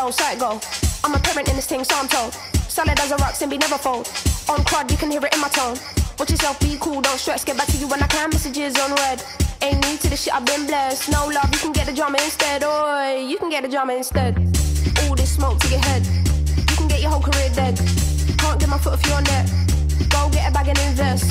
[0.08, 1.04] Alone, die alone, so it go.
[1.04, 2.34] I'm a parent in this thing, so I'm told.
[2.70, 4.10] Solid as a rock, and be never fold.
[4.50, 5.78] On quad, you can hear it in my tone.
[6.20, 7.44] Watch yourself, be cool, don't stress.
[7.44, 8.30] Get back to you when I can.
[8.30, 9.24] Messages on red.
[9.62, 11.10] Ain't new to the shit, I've been blessed.
[11.12, 12.64] No love, you can get the drama instead.
[12.64, 14.38] Oi, you can get the drama instead.
[15.04, 16.06] All this smoke to your head.
[16.56, 17.78] You can get your whole career dead.
[18.38, 19.48] Can't get my foot off your neck.
[20.10, 21.26] Go get a bag and invest.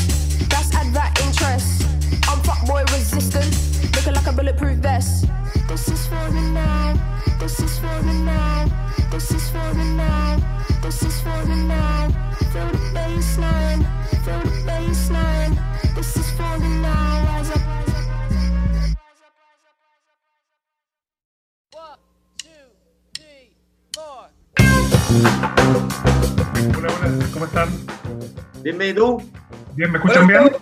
[0.51, 1.85] That's advert interest.
[2.29, 3.76] I'm fuckboy resistant.
[4.07, 5.27] Looking like a bulletproof vest.
[5.67, 6.95] This is for me now.
[7.41, 8.71] This is for me now.
[9.11, 10.39] This is for me now.
[10.81, 12.07] This is for me now.
[12.53, 13.83] Feel the baseline.
[14.23, 15.59] Feel the baseline.
[15.97, 17.27] This is for me now.
[17.27, 17.63] Rise up.
[26.77, 27.69] Hola, hola, ¿cómo están?
[28.63, 29.19] Bienvenido.
[29.75, 30.53] Bien, ¿me escuchan bien?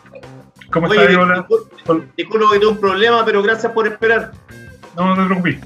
[0.75, 1.17] ¿Cómo Oye, están?
[1.21, 1.47] Hola.
[1.49, 4.33] discul- disculpo que tuve un problema, pero gracias por esperar.
[4.97, 5.57] No, no te preocupes.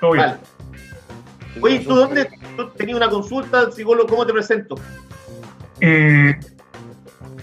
[0.00, 0.26] Todo bien.
[0.26, 0.38] Vale.
[1.62, 2.28] Oye, ¿tú dónde?
[2.56, 4.08] ¿Tú tenías una consulta, psicólogo?
[4.08, 4.74] ¿Cómo te presento?
[5.80, 6.38] Eh,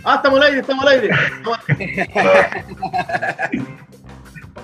[0.03, 1.09] Ah, estamos al aire, estamos al aire.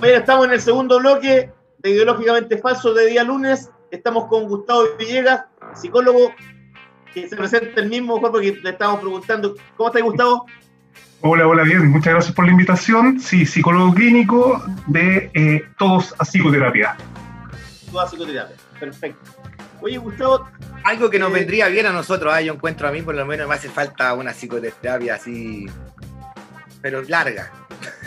[0.01, 3.69] Oye, estamos en el segundo bloque de Ideológicamente Falso de día lunes.
[3.91, 6.31] Estamos con Gustavo Villegas, psicólogo,
[7.13, 9.55] que se presenta el mismo, mejor porque le estamos preguntando.
[9.75, 10.45] ¿Cómo estás, Gustavo?
[11.21, 11.87] Hola, hola, bien.
[11.89, 13.19] Muchas gracias por la invitación.
[13.19, 16.95] Sí, psicólogo clínico de eh, Todos a Psicoterapia.
[17.91, 18.55] Tú a psicoterapia.
[18.79, 19.19] Perfecto.
[19.81, 20.47] Oye, Gustavo,
[20.83, 23.25] Algo que nos Eh, vendría bien a nosotros, ah, yo encuentro a mí por lo
[23.25, 25.65] menos me hace falta una psicoterapia así,
[26.81, 27.51] pero larga.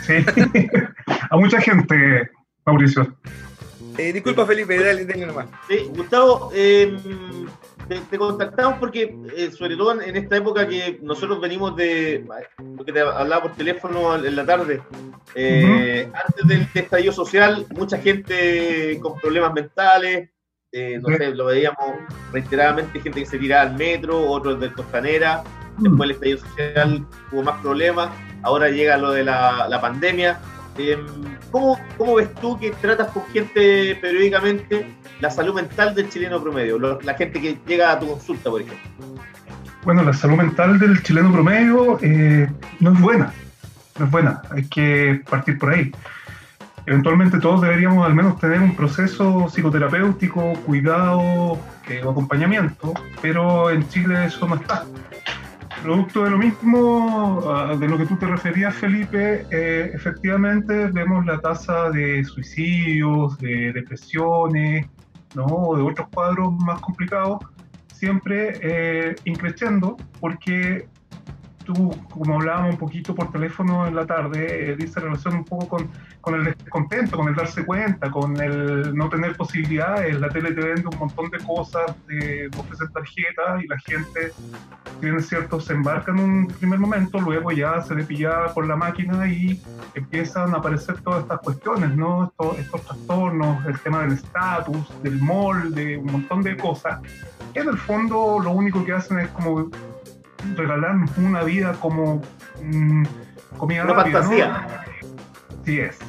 [0.05, 0.13] Sí.
[1.29, 2.29] a mucha gente,
[2.65, 3.15] Mauricio.
[3.97, 5.47] Eh, disculpa Felipe, dale, dale nomás.
[5.67, 6.97] Sí, Gustavo, eh,
[7.91, 12.25] te, te contactamos porque, eh, sobre todo en, esta época que nosotros venimos de,
[12.77, 14.81] lo que te hablaba por teléfono en la tarde,
[15.35, 20.29] eh, antes del estallido social, mucha gente con problemas mentales,
[20.71, 21.85] eh, no sé, lo veíamos
[22.31, 25.43] reiteradamente, gente que se tiraba al metro, otros de costanera,
[25.77, 28.09] después el estallido social hubo más problemas,
[28.43, 30.39] ahora llega lo de la, la pandemia.
[30.77, 30.97] Eh,
[31.51, 34.87] ¿cómo, ¿Cómo ves tú que tratas con gente periódicamente
[35.21, 36.79] la salud mental del chileno promedio?
[36.79, 38.89] La gente que llega a tu consulta, por ejemplo.
[39.83, 43.33] Bueno, la salud mental del chileno promedio eh, no es buena.
[43.97, 44.41] No es buena.
[44.51, 45.91] Hay que partir por ahí.
[46.85, 53.87] Eventualmente todos deberíamos al menos tener un proceso psicoterapéutico, cuidado eh, o acompañamiento, pero en
[53.89, 54.85] Chile eso no está.
[55.83, 61.25] Producto de lo mismo, ah, de lo que tú te referías, Felipe, eh, efectivamente vemos
[61.25, 64.87] la tasa de suicidios, de depresiones,
[65.35, 65.45] ¿no?
[65.45, 67.39] o de otros cuadros más complicados,
[67.93, 70.87] siempre eh, increciendo, porque
[71.63, 75.67] tú, como hablábamos un poquito por teléfono en la tarde, eh, dice relación un poco
[75.67, 75.89] con,
[76.21, 80.19] con el descontento, con el darse cuenta, con el no tener posibilidades.
[80.19, 84.31] La tele te vende un montón de cosas, de ofrecer tarjetas y la gente,
[85.01, 88.67] bien es cierto, se embarca en un primer momento, luego ya se le pilla por
[88.67, 89.61] la máquina y
[89.95, 92.25] empiezan a aparecer todas estas cuestiones, ¿no?
[92.25, 97.01] Estos, estos trastornos, el tema del estatus, del molde, un montón de cosas.
[97.53, 99.69] En el fondo lo único que hacen es como
[100.55, 102.21] regalarnos una vida como
[102.63, 103.03] mm,
[103.57, 104.29] comida Una rápida, ¿no?
[104.29, 104.83] fantasía.
[105.65, 105.99] Sí es.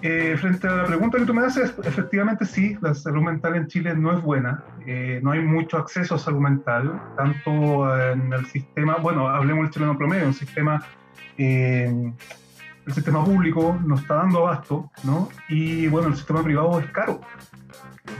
[0.00, 3.66] Eh, frente a la pregunta que tú me haces, efectivamente sí, la salud mental en
[3.66, 4.62] Chile no es buena.
[4.86, 9.70] Eh, no hay mucho acceso a salud mental, tanto en el sistema, bueno, hablemos del
[9.72, 10.84] chileno promedio, el sistema,
[11.36, 12.12] eh,
[12.86, 15.28] el sistema público no está dando abasto, ¿no?
[15.48, 17.20] Y bueno, el sistema privado es caro,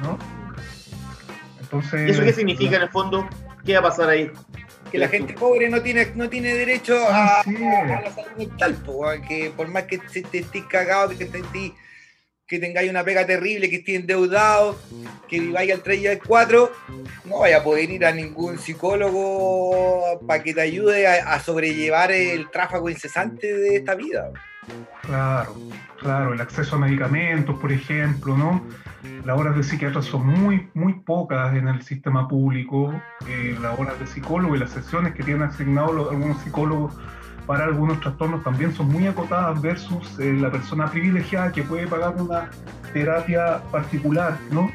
[0.03, 0.19] ¿no?
[1.61, 3.29] Entonces, ¿Y eso qué significa en el fondo?
[3.65, 4.33] ¿Qué va a pasar ahí?
[4.91, 8.05] Que la gente pobre no tiene, no tiene derecho a, Así a es.
[8.05, 8.77] la salud mental,
[9.29, 11.75] que por más que te, te estés cagado, que, te, estés-
[12.47, 14.79] que tengáis una pega terrible, que estés endeudado,
[15.29, 16.73] que viváis al 3 y al 4,
[17.27, 22.11] no vaya a poder ir a ningún psicólogo para que te ayude a, a sobrellevar
[22.13, 24.31] el tráfago incesante de esta vida.
[25.03, 25.55] Claro,
[26.01, 28.63] claro, el acceso a medicamentos, por ejemplo, ¿no?
[29.25, 32.93] Las horas de psiquiatra son muy, muy pocas en el sistema público.
[33.27, 36.95] Eh, las horas de psicólogo y las sesiones que tienen asignados algunos psicólogos
[37.47, 42.15] para algunos trastornos también son muy acotadas versus eh, la persona privilegiada que puede pagar
[42.21, 42.51] una
[42.93, 44.71] terapia particular, ¿no?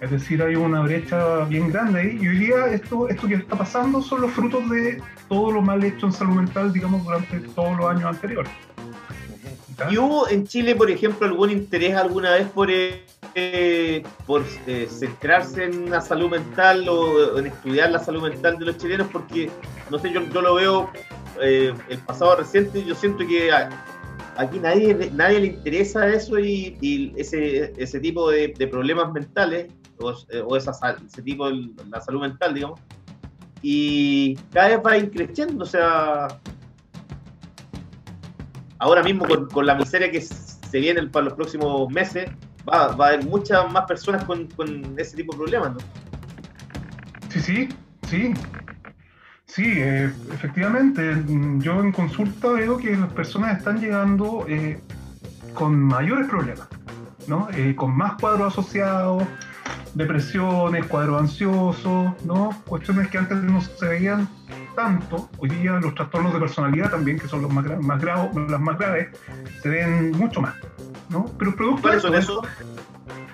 [0.00, 2.18] Es decir, hay una brecha bien grande ahí.
[2.20, 5.82] Y hoy día esto, esto que está pasando son los frutos de todo lo mal
[5.84, 8.52] hecho en salud mental, digamos, durante todos los años anteriores.
[9.88, 13.04] ¿Y hubo en Chile, por ejemplo, algún interés alguna vez por, eh,
[13.34, 18.66] eh, por eh, centrarse en la salud mental o en estudiar la salud mental de
[18.66, 19.08] los chilenos?
[19.10, 19.50] Porque,
[19.90, 20.90] no sé, yo, yo lo veo
[21.40, 23.50] eh, el pasado reciente, yo siento que
[24.36, 29.72] aquí nadie, nadie le interesa eso y, y ese, ese tipo de, de problemas mentales
[29.98, 30.14] o,
[30.46, 30.72] o esa,
[31.06, 32.80] ese tipo de la salud mental, digamos.
[33.62, 36.28] Y cada vez va increciendo, o sea,
[38.80, 42.28] ahora mismo con, con la miseria que se viene para los próximos meses,
[42.68, 45.78] va, va a haber muchas más personas con, con ese tipo de problemas, ¿no?
[47.28, 47.68] Sí, sí,
[48.08, 48.34] sí.
[49.46, 51.24] Sí, eh, efectivamente.
[51.58, 54.80] Yo en consulta veo que las personas están llegando eh,
[55.54, 56.68] con mayores problemas,
[57.26, 57.48] ¿no?
[57.54, 59.24] Eh, con más cuadros asociados,
[59.94, 62.62] depresiones, cuadros ansiosos, ¿no?
[62.66, 64.28] Cuestiones que antes no se veían
[64.84, 65.28] tanto.
[65.38, 68.78] Hoy día los trastornos de personalidad también, que son los más, más graves, las más
[68.78, 69.08] graves,
[69.62, 70.54] se ven mucho más,
[71.08, 71.26] ¿no?
[71.38, 72.66] Pero producto de ¿Cuáles son eso, esos?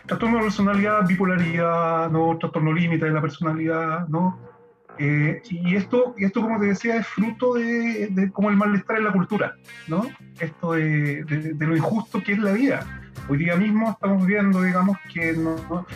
[0.07, 2.37] trastorno de personalidad, bipolaridad, ¿no?
[2.39, 4.39] trastorno límite de la personalidad, ¿no?
[4.99, 8.97] Eh, y esto, y esto, como te decía, es fruto de, de como el malestar
[8.97, 9.55] en la cultura,
[9.89, 10.07] ¿no?
[10.41, 12.81] Esto de, de- de lo injusto que es la vida.
[13.29, 15.87] Hoy día mismo estamos viendo, digamos, que no- no-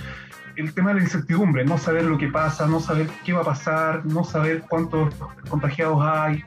[0.56, 3.44] el tema de la incertidumbre, no saber lo que pasa, no saber qué va a
[3.44, 5.14] pasar, no saber cuántos
[5.48, 6.44] contagiados hay.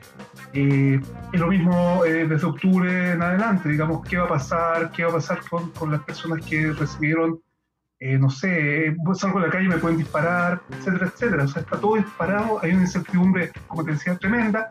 [0.52, 1.00] Eh,
[1.32, 5.10] es lo mismo eh, desde octubre en adelante, digamos, qué va a pasar, qué va
[5.10, 7.40] a pasar con, con las personas que recibieron
[8.00, 11.44] eh, no sé, eh, salgo a la calle y me pueden disparar, etcétera, etcétera.
[11.44, 14.68] O sea, está todo disparado, hay una incertidumbre, como te decía, tremenda,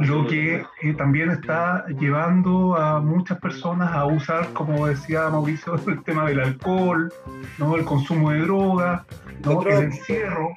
[0.00, 6.02] lo que eh, también está llevando a muchas personas a usar, como decía Mauricio, el
[6.02, 7.12] tema del alcohol,
[7.58, 7.76] ¿no?
[7.76, 9.02] el consumo de drogas,
[9.44, 9.62] ¿no?
[9.62, 10.56] El encierro.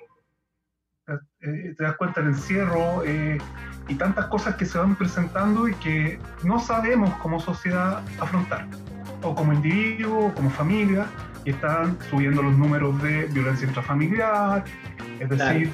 [1.39, 3.37] Eh, te das cuenta el encierro eh,
[3.87, 8.67] y tantas cosas que se van presentando y que no sabemos como sociedad afrontar,
[9.21, 11.05] o como individuo, o como familia,
[11.45, 14.65] y están subiendo los números de violencia intrafamiliar,
[15.19, 15.71] es decir,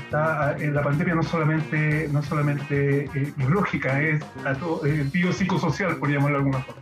[0.00, 4.20] está en la pandemia no solamente no solamente eh, biológica, es
[4.58, 6.80] todo- eh, biopsicosocial, por llamarlo de alguna forma.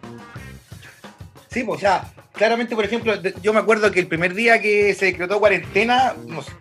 [1.50, 2.04] Sí, pues, o sea,
[2.34, 6.14] claramente, por ejemplo, yo me acuerdo que el primer día que se decretó cuarentena,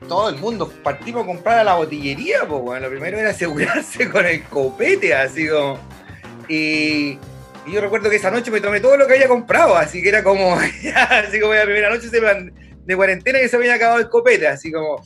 [0.08, 4.10] todo el mundo partimos a comprar a la botillería, pues, bueno, lo primero era asegurarse
[4.12, 5.78] con el copete, así como.
[6.48, 7.20] Y,
[7.68, 10.24] yo recuerdo que esa noche me tomé todo lo que había comprado, así que era
[10.24, 10.56] como,
[11.10, 15.04] así como la primera noche de cuarentena que se había acabado el copete, así como.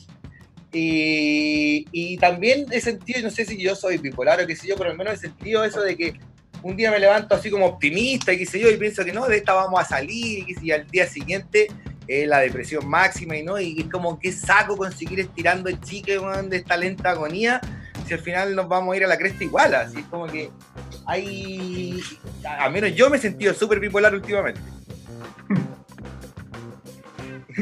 [0.72, 4.76] Y, y también he sentido, no sé si yo soy bipolar o qué sé yo,
[4.76, 6.14] pero al menos he sentido eso de que
[6.62, 9.26] un día me levanto así como optimista y qué sé yo, y pienso que no,
[9.26, 11.68] de esta vamos a salir, y, al día siguiente
[12.08, 15.78] eh, la depresión máxima y no, y es como que saco conseguir estirando el
[16.20, 17.60] weón, de esta lenta agonía,
[18.06, 20.50] si al final nos vamos a ir a la cresta igual, así es como que
[21.06, 22.00] hay,
[22.44, 24.60] al menos yo me he sentido súper bipolar últimamente.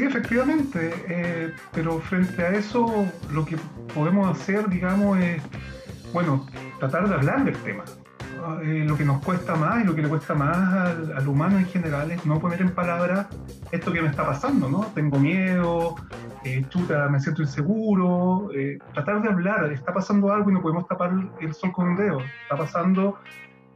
[0.01, 3.55] Sí, efectivamente, eh, pero frente a eso lo que
[3.93, 5.43] podemos hacer, digamos, es,
[6.11, 6.47] bueno,
[6.79, 7.83] tratar de hablar del tema.
[8.43, 11.27] Ah, eh, lo que nos cuesta más y lo que le cuesta más al, al
[11.27, 13.27] humano en general es no poner en palabras
[13.71, 14.87] esto que me está pasando, ¿no?
[14.95, 15.93] Tengo miedo,
[16.43, 20.87] eh, chuta, me siento inseguro, eh, tratar de hablar, está pasando algo y no podemos
[20.87, 23.19] tapar el sol con un dedo, está pasando,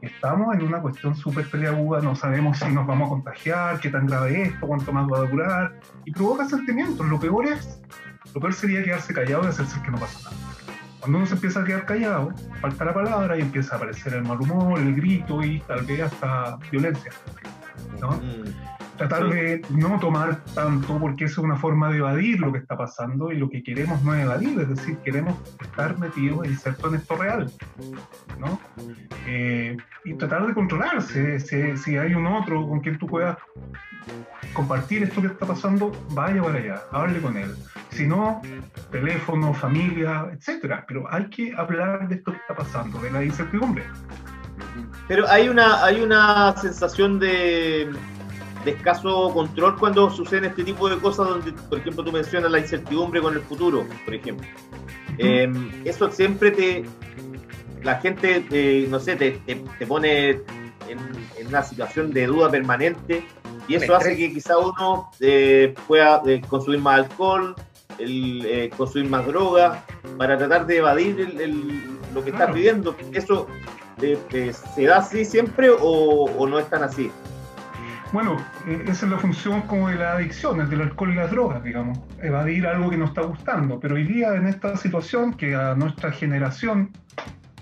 [0.00, 4.06] estamos en una cuestión súper peleaguda, no sabemos si nos vamos a contagiar, qué tan
[4.06, 7.80] grave es esto, cuánto más va a durar, y provoca sentimientos, lo peor es,
[8.34, 10.36] lo peor sería quedarse callado y hacerse que no pasa nada.
[11.00, 14.22] Cuando uno se empieza a quedar callado, falta la palabra y empieza a aparecer el
[14.22, 17.12] mal humor, el grito y tal vez hasta violencia.
[18.00, 18.10] ¿no?
[18.12, 18.54] Mm.
[18.96, 22.76] Tratar de no tomar tanto porque eso es una forma de evadir lo que está
[22.76, 26.92] pasando y lo que queremos no es evadir, es decir, queremos estar metidos e insertos
[26.92, 27.50] en esto real.
[28.38, 28.58] ¿no?
[29.26, 33.36] Eh, y tratar de controlarse, si, si hay un otro con quien tú puedas
[34.52, 37.54] compartir esto que está pasando, vaya para allá, hable con él.
[37.90, 38.40] Si no,
[38.90, 40.84] teléfono, familia, etcétera.
[40.86, 43.84] Pero hay que hablar de esto que está pasando, de la incertidumbre.
[45.08, 47.90] Pero hay una, hay una sensación de,
[48.66, 52.58] de escaso control cuando suceden este tipo de cosas donde, por ejemplo, tú mencionas la
[52.58, 54.46] incertidumbre con el futuro, por ejemplo.
[55.18, 55.50] Eh,
[55.84, 56.84] eso siempre te...
[57.82, 60.98] La gente, eh, no sé, te, te- te pone en,
[61.38, 63.24] en una situación de duda permanente
[63.68, 67.54] y eso hace que quizá uno eh, pueda eh, consumir más alcohol,
[67.98, 69.84] el, eh, consumir más droga,
[70.18, 71.82] para tratar de evadir el- el-
[72.14, 72.44] lo que Claro.
[72.46, 72.96] estás viviendo.
[73.12, 73.46] ¿Eso
[74.02, 77.10] eh, se da así siempre o, o no es tan así?
[78.12, 78.36] Bueno,
[78.66, 81.62] eh, esa es la función como de la adicción, el del alcohol y las drogas,
[81.62, 83.80] digamos, evadir algo que nos está gustando.
[83.80, 86.90] Pero hoy día en esta situación que a nuestra generación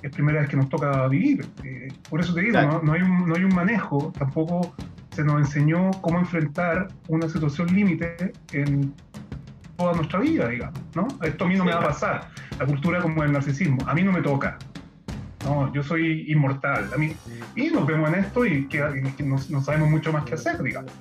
[0.03, 3.26] es primera vez que nos toca vivir, eh, por eso te digo, no hay un,
[3.26, 4.74] no hay un manejo, tampoco
[5.11, 8.92] se nos enseñó cómo enfrentar una situación límite en
[9.76, 11.09] toda nuestra vida, digamos, ¿no?
[11.22, 12.28] Esto a mí no me va a pasar,
[12.59, 14.59] la cultura como el narcisismo, a mí no me toca.
[15.45, 16.90] No, yo soy inmortal.
[16.92, 17.14] A mí,
[17.55, 18.78] y nos vemos en esto y que,
[19.16, 20.92] que no, sabemos mucho más que hacer, digamos.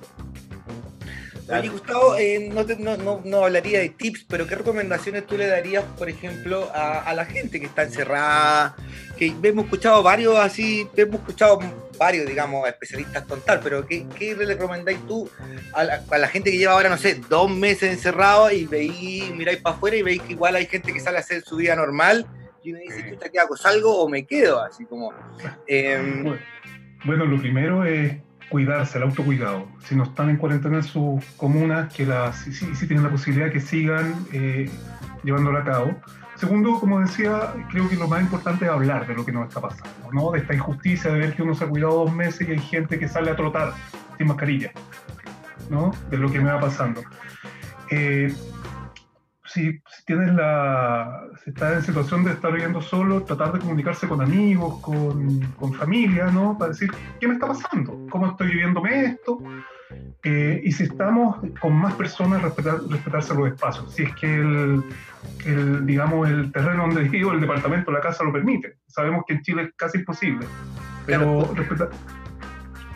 [1.46, 5.46] Oye, Gustavo, eh, no, te- no, no- hablaría de tips, pero ¿qué recomendaciones tú le
[5.46, 8.74] darías, por ejemplo, a, a la gente que está encerrada?
[9.18, 11.58] Que hemos escuchado varios así, hemos escuchado
[11.98, 15.28] varios, digamos, especialistas contar, pero ¿qué, qué le recomendáis tú
[15.74, 19.30] a la, a la gente que lleva ahora, no sé, dos meses encerrado y veis,
[19.34, 21.76] miráis para afuera y veis que igual hay gente que sale a hacer su vida
[21.76, 22.26] normal
[22.64, 23.56] y uno dice, chuta, ¿qué hago?
[23.56, 24.62] ¿Salgo o me quedo?
[24.62, 25.12] Así como...
[25.66, 26.24] em,
[27.04, 28.16] Bueno, lo primero es
[28.48, 29.68] cuidarse, el autocuidado.
[29.84, 33.60] Si no están en cuarentena en sus comunas, que las, si tienen la posibilidad que
[33.60, 34.70] sigan eh,
[35.22, 35.96] llevándola a cabo.
[36.36, 39.60] Segundo, como decía, creo que lo más importante es hablar de lo que nos está
[39.60, 40.32] pasando, ¿no?
[40.32, 42.98] De esta injusticia de ver que uno se ha cuidado dos meses y hay gente
[42.98, 43.74] que sale a trotar
[44.16, 44.72] sin mascarilla,
[45.68, 45.92] ¿no?
[46.10, 47.02] De lo que me va pasando.
[47.90, 48.34] Eh,
[49.54, 54.08] si, si tienes la, si estás en situación de estar viviendo solo, tratar de comunicarse
[54.08, 56.58] con amigos, con, con familia, ¿no?
[56.58, 56.90] Para decir,
[57.20, 58.06] ¿qué me está pasando?
[58.10, 59.38] ¿Cómo estoy viviéndome esto?
[60.24, 63.92] Eh, y si estamos con más personas, respetar, respetarse los espacios.
[63.92, 64.82] Si es que el,
[65.46, 68.78] el, digamos, el terreno donde vivo, el departamento, la casa lo permite.
[68.88, 70.46] Sabemos que en Chile es casi imposible.
[71.06, 71.54] Pero Claro.
[71.54, 71.90] respetar...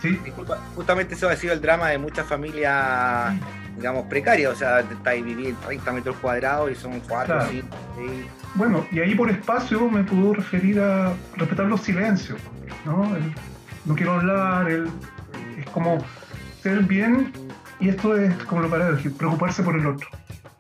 [0.01, 0.11] ¿Sí?
[0.24, 3.34] Disculpa, justamente eso ha sido el drama de muchas familias,
[3.76, 4.53] digamos, precarias.
[4.53, 7.51] O sea, estáis viviendo 30 metros cuadrados y son 4, Claro.
[7.51, 8.11] 5, 6.
[8.55, 12.40] Bueno, y ahí por espacio me puedo referir a respetar los silencios,
[12.84, 13.14] ¿no?
[13.16, 13.32] El-
[13.84, 14.88] no quiero hablar, el-
[15.59, 15.99] es como
[16.62, 17.32] ser bien,
[17.80, 20.09] y esto es como lo para decir, preocuparse por el otro,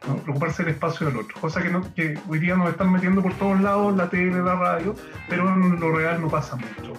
[0.06, 0.16] ¿no?
[0.16, 3.34] preocuparse del espacio del otro, cosa que, no, que hoy día nos están metiendo por
[3.34, 4.94] todos lados, la tele, la radio,
[5.28, 6.92] pero en lo real no pasa mucho.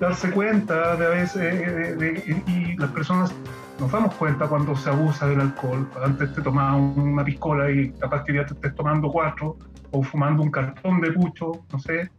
[0.00, 3.32] Darse cuenta de a veces, eh, de- de- y las personas
[3.78, 5.88] nos damos cuenta cuando se abusa del alcohol.
[6.02, 9.56] Antes te tomabas una piscola y capaz que ya te estés tomando cuatro,
[9.92, 12.10] o fumando un cartón de pucho, no sé.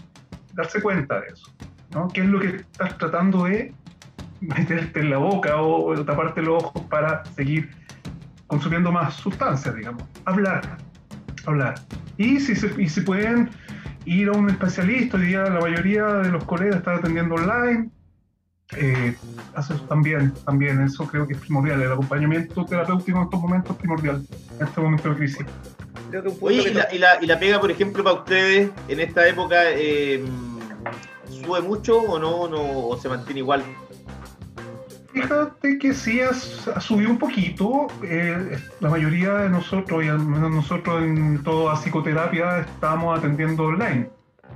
[0.54, 1.52] Darse cuenta de eso.
[1.94, 2.08] ¿no?
[2.08, 3.74] ¿Qué es lo que estás tratando de
[4.40, 7.70] meterte en la boca o taparte los ojos para seguir
[8.48, 10.04] consumiendo más sustancias, digamos?
[10.26, 10.78] Hablar.
[11.46, 11.76] Hablar.
[12.18, 13.50] Y si, se, y si pueden
[14.06, 17.90] ir a un especialista, hoy día la mayoría de los colegas están atendiendo online.
[18.76, 19.16] Eh,
[19.58, 21.82] eso también, también, eso creo que es primordial.
[21.82, 24.26] El acompañamiento terapéutico en estos momentos es primordial,
[24.60, 25.46] en este momento de crisis.
[26.10, 28.04] Creo que un punto Oye, que y la, y, la, y la pega, por ejemplo,
[28.04, 30.24] para ustedes en esta época, eh,
[31.30, 33.64] ¿sube mucho o no, no o se mantiene igual?
[35.14, 37.88] Fíjate que sí ha, subido un poquito.
[38.04, 44.10] eh, la mayoría de nosotros, y al menos nosotros en toda psicoterapia, estamos atendiendo online,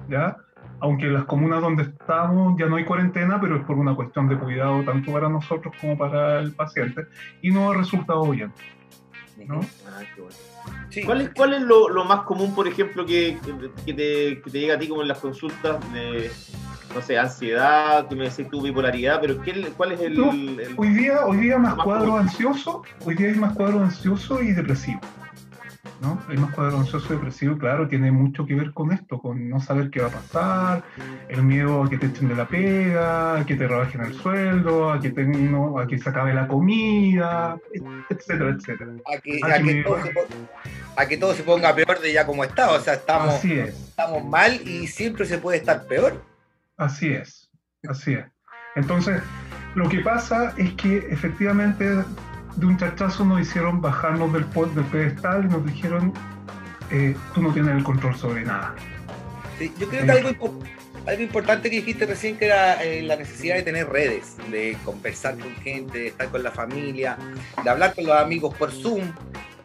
[0.10, 0.38] ¿ya?
[0.80, 4.28] Aunque en las comunas donde estamos ya no hay cuarentena, pero es por una cuestión
[4.28, 7.06] de cuidado tanto para nosotros como para el paciente.
[7.42, 8.52] Y no ha resultado bien,
[9.48, 9.60] ¿no?
[9.88, 10.36] Ah, qué bueno.
[10.90, 13.38] Sí, ¿Cuál es, cuál es lo, lo más común, por ejemplo, que,
[13.86, 16.30] que te, que te llega a ti como en las consultas de,
[16.94, 20.74] no sé, ansiedad, que me decís tu bipolaridad, pero ¿qué, ¿cuál es el, No, el-
[20.76, 22.20] Hoy día, hoy día más Más cuadro común.
[22.22, 25.00] ansioso, hoy día hay más cuadro ansioso y depresivo.
[26.02, 26.20] ¿No?
[26.28, 29.90] Hay más cuadro ansioso depresivo, claro, tiene mucho que ver con esto, con no saber
[29.92, 30.84] qué va a pasar,
[31.30, 34.92] el miedo a que te echen de la pega, a que te rebajen el sueldo,
[34.92, 37.58] a que, te- no- a que se acabe la comida,
[38.10, 38.92] etcétera, etcétera.
[39.06, 40.28] a que, a que todo se po-
[40.98, 42.72] a que todo se ponga peor de ya como está.
[42.72, 43.70] O sea, estamos, Así es.
[43.90, 46.22] estamos mal y siempre se puede estar peor.
[46.78, 47.50] Así es,
[47.88, 48.26] así es.
[48.76, 49.22] Entonces,
[49.76, 51.86] lo que pasa es que efectivamente
[52.56, 54.46] de un chachazo nos hicieron bajarnos del,
[54.76, 56.14] del pedestal y nos dijeron,
[56.92, 58.76] eh, tú no tienes el control sobre nada.
[59.58, 60.64] Sí, yo creo que algo, impo-
[61.08, 65.38] algo importante que dijiste recién que era eh, la necesidad de tener redes, de conversar
[65.38, 67.18] con gente, de estar con la familia,
[67.64, 69.12] de hablar con los amigos por Zoom,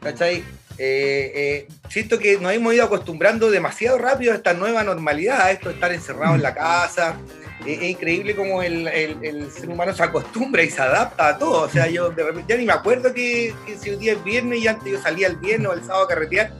[0.02, 0.44] ¿cachai?
[0.78, 5.50] Eh, eh, siento que nos hemos ido acostumbrando demasiado rápido a esta nueva normalidad, a
[5.50, 7.16] esto de estar encerrado en la casa.
[7.64, 11.62] Es increíble cómo el, el- el ser humano se acostumbra y se adapta a todo.
[11.62, 14.22] O sea, yo de repente ya ni me acuerdo que, que si hoy día es
[14.24, 16.52] viernes y antes yo salía el viernes o el sábado a carretear,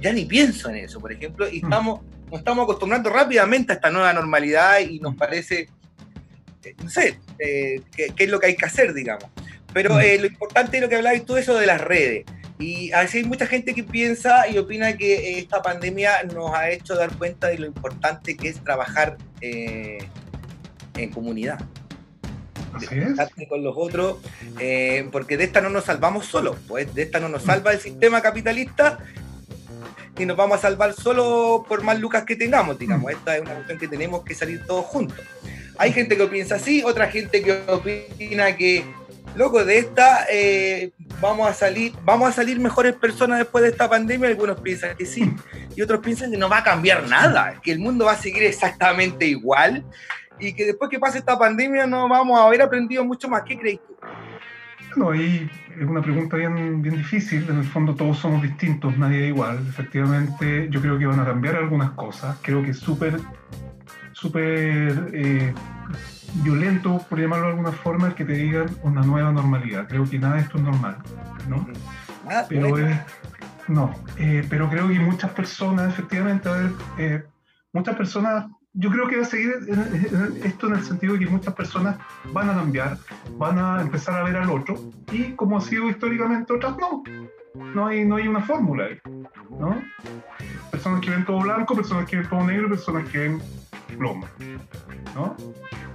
[0.00, 1.64] ya ni pienso en eso, por ejemplo, y Mm.
[1.64, 2.00] estamos,
[2.30, 5.68] nos estamos acostumbrando rápidamente a esta nueva normalidad y nos parece
[6.64, 9.24] eh, no sé, eh, qué, qué es lo que hay que hacer, digamos.
[9.72, 12.24] Pero eh, lo importante es lo que hablabas tú, eso de las redes.
[12.58, 16.70] Y a veces hay mucha gente que piensa y opina que esta pandemia nos ha
[16.70, 19.98] hecho dar cuenta de lo importante que es trabajar eh,
[20.96, 21.58] en comunidad.
[22.72, 22.90] Así es.
[22.90, 24.18] Conectarte con los otros,
[24.58, 27.80] eh, porque de esta no nos salvamos solos, pues de esta no nos salva el
[27.80, 28.98] sistema capitalista
[30.18, 33.10] y nos vamos a salvar solo por más lucas que tengamos, digamos.
[33.10, 35.18] Esta es una cuestión que tenemos que salir todos juntos.
[35.78, 38.84] Hay gente que piensa así, otra gente que opina que,
[39.34, 43.88] loco, de esta eh, vamos a salir, vamos a salir mejores personas después de esta
[43.88, 44.28] pandemia.
[44.28, 45.32] Algunos piensan que sí,
[45.74, 48.42] y otros piensan que no va a cambiar nada, que el mundo va a seguir
[48.42, 49.84] exactamente igual
[50.38, 53.42] y que después que pase esta pandemia no vamos a haber aprendido mucho más.
[53.42, 53.96] ¿Qué crees tú?
[54.96, 57.48] Bueno, ahí es una pregunta bien, bien difícil.
[57.48, 59.58] En el fondo todos somos distintos, nadie es igual.
[59.68, 62.38] Efectivamente, yo creo que van a cambiar algunas cosas.
[62.42, 63.18] Creo que es súper,
[64.12, 65.54] súper eh,
[66.42, 69.88] violento, por llamarlo de alguna forma, el que te digan una nueva normalidad.
[69.88, 70.98] Creo que nada de esto es normal,
[71.48, 71.66] ¿no?
[72.28, 72.96] Ah, Pero es,
[73.68, 77.22] no, eh, pero creo que muchas personas, efectivamente, a ver, eh,
[77.72, 79.52] muchas personas, yo creo que va a seguir
[80.44, 81.96] esto en el sentido de que muchas personas
[82.32, 82.98] van a cambiar,
[83.36, 84.76] van a empezar a ver al otro,
[85.10, 87.02] y como ha sido históricamente otras, no.
[87.74, 88.98] No hay, no hay una fórmula ahí,
[89.60, 89.82] ¿no?
[90.70, 93.42] Personas que ven todo blanco, personas que ven todo negro, personas que ven
[93.98, 94.26] plomo,
[95.14, 95.36] ¿no?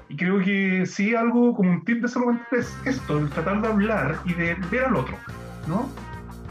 [0.08, 3.62] Y creo que sí algo como un tip de salud mental es esto, el tratar
[3.62, 5.18] de hablar y de ver al otro,
[5.68, 5.90] ¿no?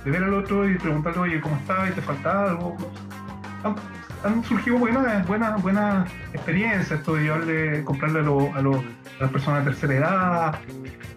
[0.04, 1.88] De ver al otro y preguntarle, oye, ¿cómo estás?
[1.88, 2.76] ¿Y te falta algo?
[4.26, 9.22] Han, surgido buenas, buenas, buenas experiencias, esto de llevarle, comprarle a, lo- a, lo- a
[9.22, 10.58] las personas de tercera edad,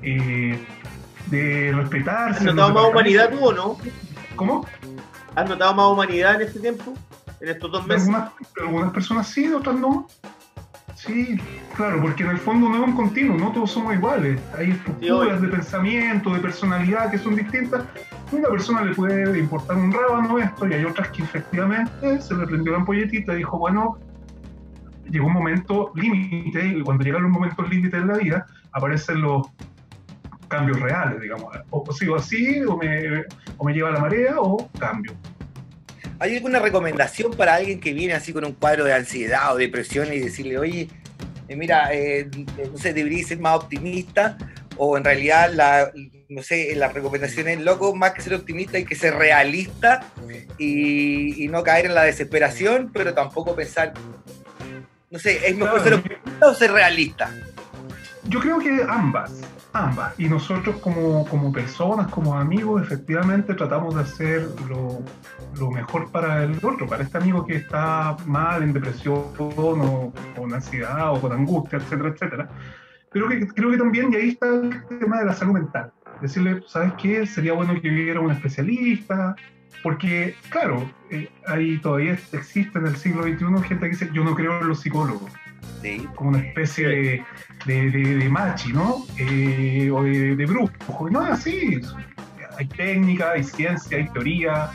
[0.02, 0.64] eh,
[1.28, 2.40] de respetarse.
[2.40, 3.78] ¿Has notado más humanidad tú o no?
[4.36, 4.66] ¿Cómo?
[5.36, 6.94] ¿Has notado más humanidad en este tiempo?
[7.42, 8.10] ¿En estos dos meses?
[8.60, 10.08] Algunas, personas sí, otras no.
[11.00, 11.40] Sí,
[11.78, 14.38] claro, porque en el fondo no es un continuo, no todos somos iguales.
[14.58, 17.86] Hay estructuras de pensamiento, de personalidad que son distintas.
[18.34, 22.46] Una persona le puede importar un rábano esto y hay otras que efectivamente se le
[22.46, 23.98] prendió la ampolletita y dijo, bueno,
[25.10, 29.48] llegó un momento límite y cuando llegan los momentos límites en la vida aparecen los
[30.50, 31.56] cambios reales, digamos.
[31.70, 33.24] O sigo así, o me,
[33.58, 35.14] o me lleva la marea, o cambio.
[36.20, 40.12] ¿Hay alguna recomendación para alguien que viene así con un cuadro de ansiedad o depresión
[40.14, 40.90] y decirle, oye,
[41.48, 42.30] eh, mira, eh,
[42.72, 44.38] no sé, deberías ser más optimista?
[44.76, 45.92] O en realidad, la,
[46.28, 50.12] no sé, la recomendación es, loco, más que ser optimista hay que ser realista
[50.58, 53.94] y, y no caer en la desesperación, pero tampoco pensar,
[55.10, 57.34] no sé, ¿es mejor Claro, ser optimista o ser realista?
[58.30, 59.42] Yo creo que ambas,
[59.74, 60.14] ambas.
[60.20, 65.04] Y nosotros como, como personas, como amigos, efectivamente tratamos de hacer lo,
[65.58, 70.54] lo mejor para el otro, para este amigo que está mal, en depresión o con
[70.54, 72.50] ansiedad o con angustia, etcétera, etcétera.
[73.12, 75.92] Pero que, creo que también, y ahí está el tema de la salud mental.
[76.22, 77.26] Decirle, ¿sabes qué?
[77.26, 79.36] Sería bueno que viviera un especialista,
[79.82, 84.36] porque, claro, eh, ahí todavía existe en el siglo XXI gente que dice, yo no
[84.36, 85.32] creo en los psicólogos
[85.82, 86.08] Sí.
[86.16, 87.24] como una especie de,
[87.66, 89.06] de, de- de machi, ¿no?
[89.18, 91.10] Eh, o de, de brujo.
[91.10, 91.80] No es así.
[92.58, 94.70] Hay técnica, hay ciencia, hay teoría,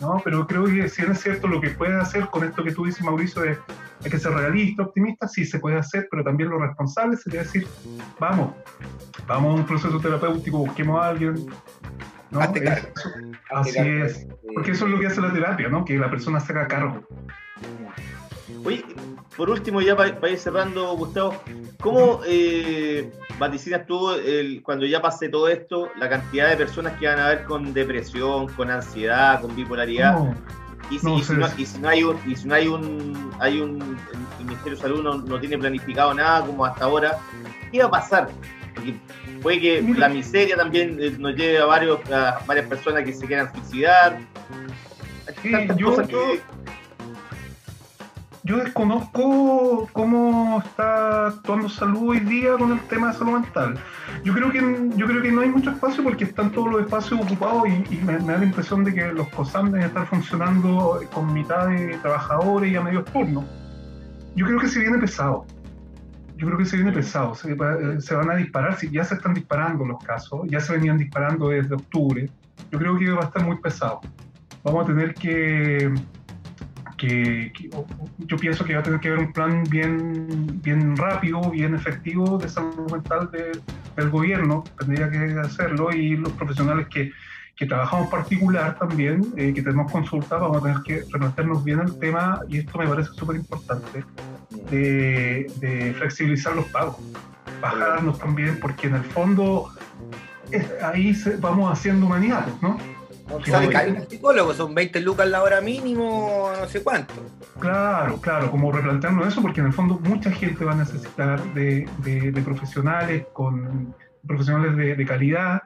[0.00, 0.20] ¿no?
[0.24, 3.02] Pero creo que si es cierto lo que puede hacer con esto que tú dices,
[3.04, 3.58] Mauricio, de
[4.04, 7.66] hay que ser realista, optimista, sí se puede hacer, pero también lo responsable sería decir,
[8.18, 8.52] vamos,
[9.26, 11.34] vamos a un proceso terapéutico, busquemos a alguien.
[12.30, 12.40] ¿no?
[12.40, 12.88] Hazte cargo.
[12.96, 13.08] Eso-
[13.50, 14.04] Hazte así cargo.
[14.06, 14.26] es.
[14.54, 15.84] Porque eso es lo que hace la terapia, ¿no?
[15.84, 17.06] Que la persona se haga cargo.
[18.64, 18.84] Oye,
[19.36, 21.34] por último, ya para ir cerrando, Gustavo,
[21.80, 27.06] ¿cómo eh, vaticinas tú el- cuando ya pase todo esto, la cantidad de personas que
[27.08, 30.14] van a ver con depresión, con ansiedad, con bipolaridad?
[30.14, 30.34] No,
[30.90, 31.54] Y si, No, y si sí, no, sí.
[31.62, 33.98] y si no hay un, y si no hay un, hay un,
[34.38, 37.18] el Ministerio de Salud no, tiene planificado nada como hasta ahora,
[37.72, 38.28] ¿qué va a pasar?
[38.76, 38.94] Porque
[39.42, 39.98] puede que Mira.
[40.00, 44.20] la miseria también eh, nos lleve a, varios, a varias personas que se quieran suicidar.
[45.42, 46.40] Sí, tantas yo- cosas que- Yo
[48.58, 53.76] desconozco cómo está actuando salud hoy día con el tema de salud mental.
[54.22, 54.60] Yo creo que
[54.94, 57.98] yo creo que no hay mucho espacio porque están todos los espacios ocupados y, y
[58.04, 61.98] me, me da la impresión de que los COSAM deben estar funcionando con mitad de
[61.98, 63.44] trabajadores y a medio turno.
[64.36, 65.44] Yo creo que se viene pesado.
[66.36, 67.34] Yo creo que se viene pesado.
[67.34, 70.72] Se, va- se van a disparar, si ya se están disparando los casos, ya se
[70.74, 72.30] venían disparando desde octubre.
[72.70, 74.00] Yo creo que va a estar muy pesado.
[74.62, 75.92] Vamos a tener que
[76.96, 77.52] que,
[78.18, 82.38] yo pienso que va a tener que haber un plan bien, bien rápido, bien efectivo
[82.38, 83.60] de salud mental de-
[83.96, 87.12] del gobierno, tendría que hacerlo, y los profesionales que,
[87.56, 91.98] que trabajamos particular también, eh, que tenemos consultas, vamos a tener que replantearnos bien el
[91.98, 94.04] tema, y esto me parece súper importante,
[94.70, 96.96] de, flexibilizar los pagos.
[97.60, 99.70] bajarnos también, porque en el fondo
[100.82, 102.76] ahí se- vamos haciendo humanidad, ¿no?
[103.44, 107.12] Sale un psicólogo, son 20 lucas la hora mínimo, no sé cuánto.
[107.58, 111.88] Claro, claro, como replantearnos eso, porque en el fondo mucha gente va a necesitar de,
[111.98, 113.94] de- de profesionales con
[114.26, 115.62] profesionales de, de calidad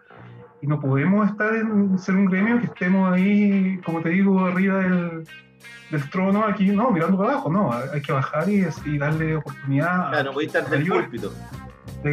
[0.62, 4.78] y no podemos estar en ser un gremio que estemos ahí, como te digo, arriba
[4.78, 5.26] del,
[5.90, 10.06] del trono, aquí, no, mirando para abajo, no, hay que bajar y, y darle oportunidad
[10.06, 11.32] a- Claro, no podéis estar del púlpito.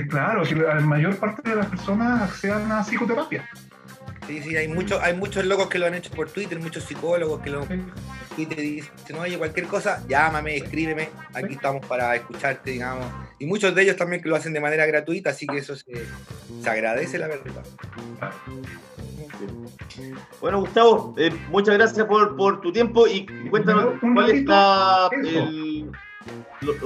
[0.10, 3.48] claro, que la mayor parte de las personas accedan a psicoterapia.
[4.28, 7.42] Sí, sí, hay muchos, hay muchos locos que lo han hecho por Twitter, muchos psicólogos
[7.42, 7.66] que lo
[8.36, 13.06] Twitter dicen, oye, cualquier cosa, llámame, escríbeme, aquí estamos para escucharte, digamos.
[13.40, 16.06] Y muchos de ellos también que lo hacen de manera gratuita, así que eso se,
[16.62, 17.64] se agradece, la verdad.
[20.42, 25.90] Bueno, Gustavo, eh, muchas gracias por, por tu tiempo y cuéntanos cuál es la, el,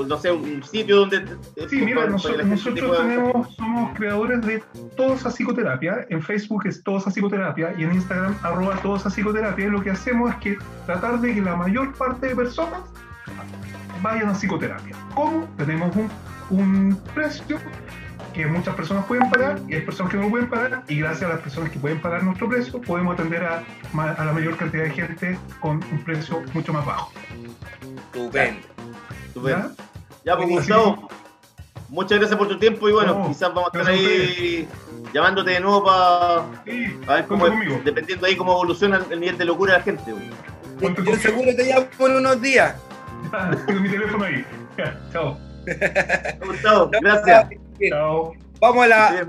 [0.08, 1.26] no sé, un sitio donde...
[1.70, 4.64] Sí, mira, nosotros, tenemos, somos creadores de
[4.96, 6.06] Todos a Psicoterapia.
[6.10, 9.66] En Facebook es Todos a Psicoterapia y en Instagram arroba Todos a Psicoterapia.
[9.66, 12.82] Y lo que hacemos es que tratar de que la mayor parte de personas
[14.02, 14.96] vayan a psicoterapia.
[15.14, 15.48] ¿Cómo?
[15.58, 16.10] Tenemos un,
[16.50, 17.58] un precio
[18.34, 21.30] que muchas personas pueden pagar y hay personas que no lo pueden pagar y gracias
[21.30, 23.64] a las personas que pueden pagar nuestro precio podemos atender a,
[23.94, 27.12] a la mayor cantidad de gente con un precio mucho más bajo.
[28.14, 28.71] Estupendo.
[29.32, 29.70] Estupendo.
[29.70, 29.86] ¿Ya?
[30.26, 31.08] Ya, pues Gustavo,
[31.90, 34.68] muchas gracias por tu tiempo y bueno, No, quizás vamos a estar a ahí
[35.14, 37.46] llamándote de nuevo para Sí, ver cómo,
[37.84, 40.04] dependiendo ahí cómo evoluciona el nivel de locura de la gente.
[40.12, 41.16] Yo conmigo.
[41.18, 42.76] seguro te llamo en unos días.
[43.34, 44.44] Ah, Tengo mi teléfono ahí.
[44.78, 45.38] Ya, chao.
[46.44, 47.50] Gustavo, gracias.
[47.88, 48.34] Chao.
[48.60, 49.28] Vamos a la,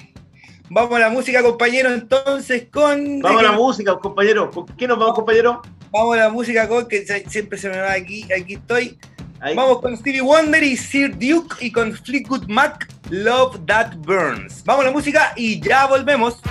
[0.70, 3.20] vamos a la música, compañero, entonces con...
[3.20, 4.50] Vamos a la música, compañero.
[4.50, 5.60] ¿Con qué nos vamos, compañero?
[5.92, 8.98] Vamos a la música con que siempre se me va aquí, aquí estoy.
[9.46, 9.54] Ahí.
[9.54, 14.64] Vamos con Stevie Wonder y Sir Duke y con Fleetwood Mac, Love That Burns.
[14.64, 16.42] Vamos a la música y ya volvemos.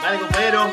[0.00, 0.70] Dale, compañero.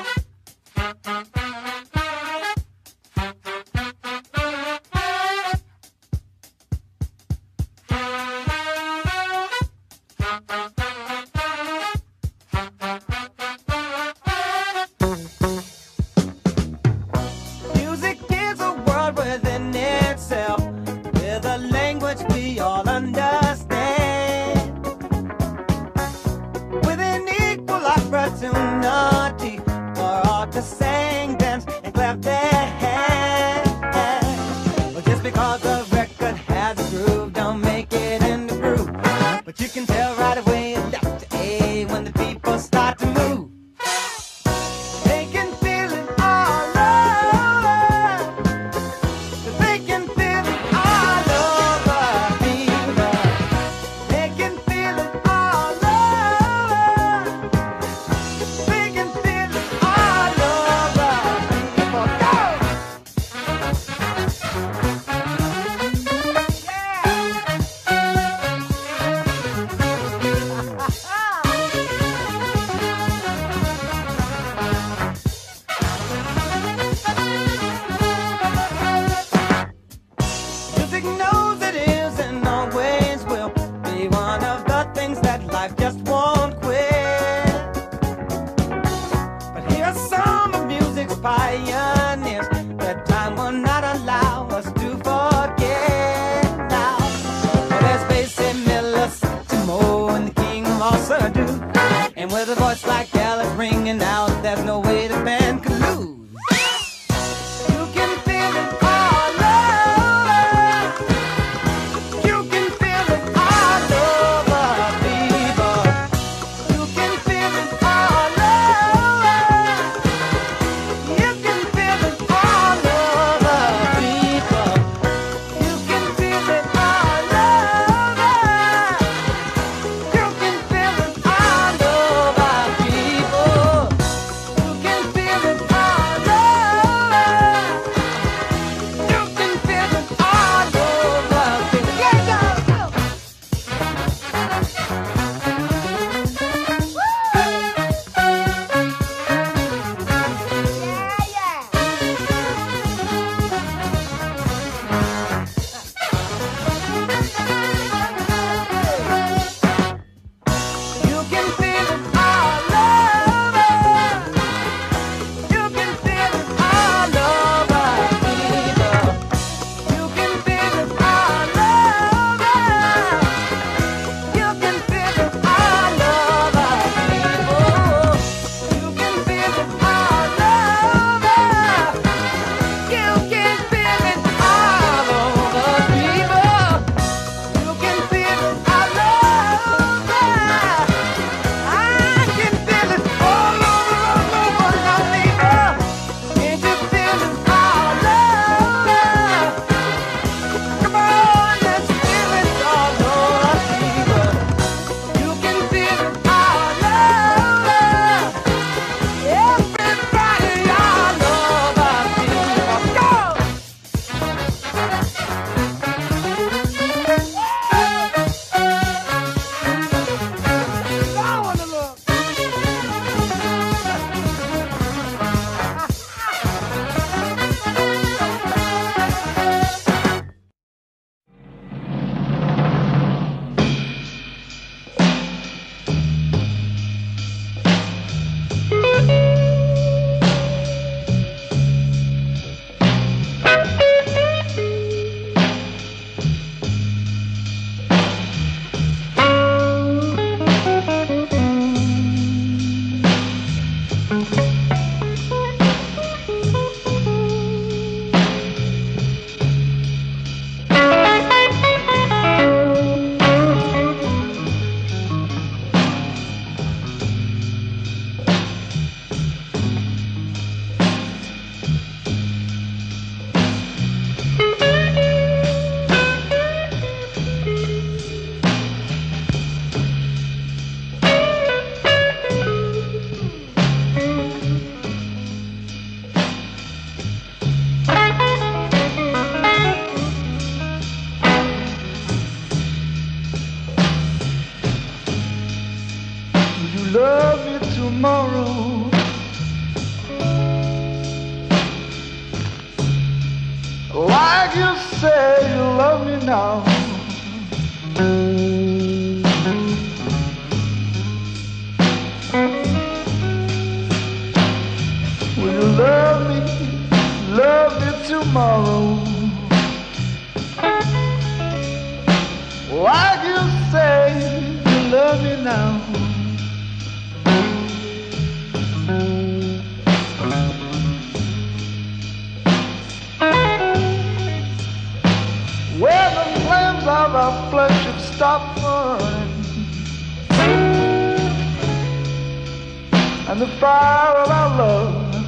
[343.61, 345.25] Fire of our love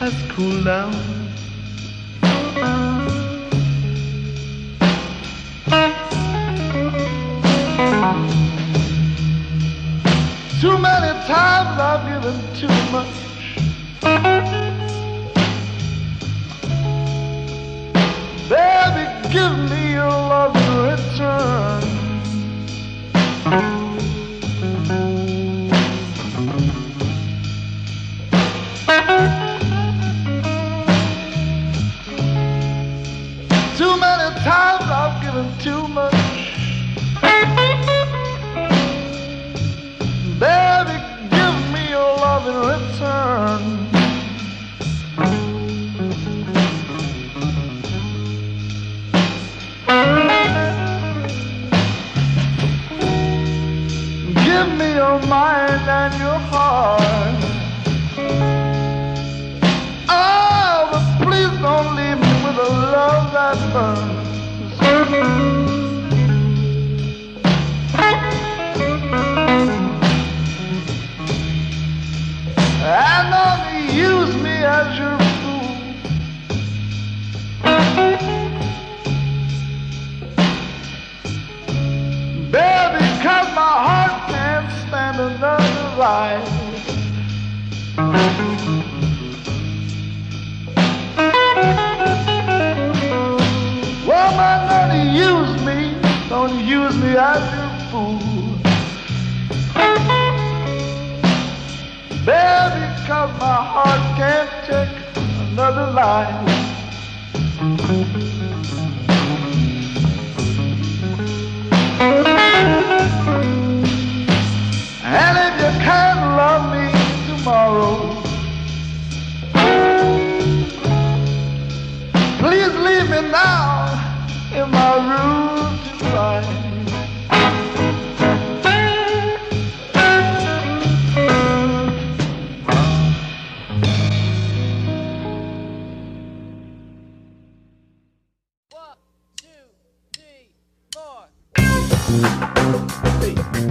[0.00, 1.17] has cooled down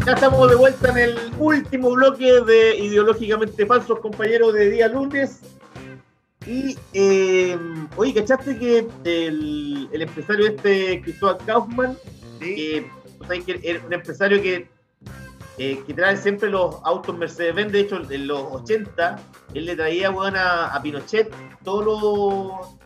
[0.06, 5.42] Ya estamos de vuelta en el último bloque de Ideológicamente Falsos, compañeros de día lunes.
[6.46, 7.58] Y, eh,
[7.98, 11.98] oye, ¿cachaste que el, el empresario este, Cristóbal Kaufman,
[12.40, 12.90] que,
[13.46, 14.70] que era un empresario que,
[15.58, 19.20] eh, que trae siempre los autos Mercedes-Benz, de hecho, en los 80,
[19.54, 21.34] él le traía, weón, a, a Pinochet
[21.64, 22.78] todos los,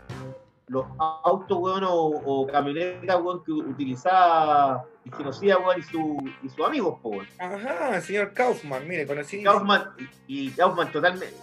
[0.72, 6.50] los autos, weón, o, o camionetas, weón, que utilizaba y genocida, weón, y, su, y
[6.50, 7.28] sus amigos, weón.
[7.40, 9.44] Ajá, señor Kaufman, mire, conocí.
[9.44, 9.90] Kaufman,
[10.28, 11.36] y, y Kaufman totalmente.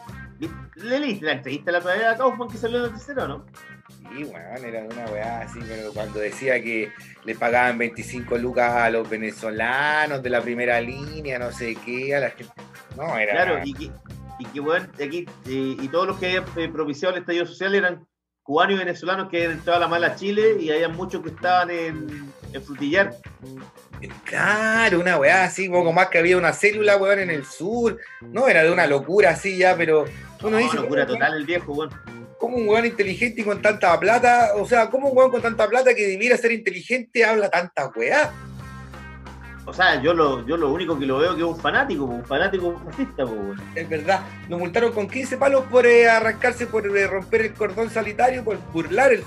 [0.77, 3.45] ¿Le leíste la entrevista la vez a Kaufman que salió en el tercero, no?
[3.89, 6.91] Sí, weón, era una weá así, pero cuando decía que
[7.25, 12.21] le pagaban 25 lucas a los venezolanos de la primera línea, no sé qué, a
[12.21, 12.55] la gente.
[12.97, 13.33] No, era.
[13.33, 13.91] Claro, y que,
[14.39, 17.75] y que bueno, aquí, eh, y todos los que habían eh, propiciado el estallido social
[17.75, 18.08] eran
[18.49, 21.69] cubanos y venezolanos que habían entrado a la mala Chile y había muchos que estaban
[21.71, 23.15] en, en Frutillar.
[24.25, 27.99] Claro, una weá así, poco más que había una célula, weón, en el sur.
[28.23, 30.07] No, era de una locura así ya, pero
[30.41, 30.77] uno No, dice.
[30.77, 31.91] locura ¿cómo- total el viejo, weón.
[32.39, 34.53] ¿Cómo un weón inteligente y con tanta plata?
[34.57, 38.33] O sea, ¿cómo un weón con tanta plata que debiera ser inteligente habla tanta weá?
[39.69, 42.25] O sea, yo lo, yo lo único que lo veo que es un fanático, un
[42.25, 43.61] fanático fascista, weón.
[43.75, 44.23] Es verdad.
[44.49, 48.57] Lo multaron con 15 palos por eh, arrancarse, por eh, romper el cordón sanitario, por
[48.73, 49.25] burlar el,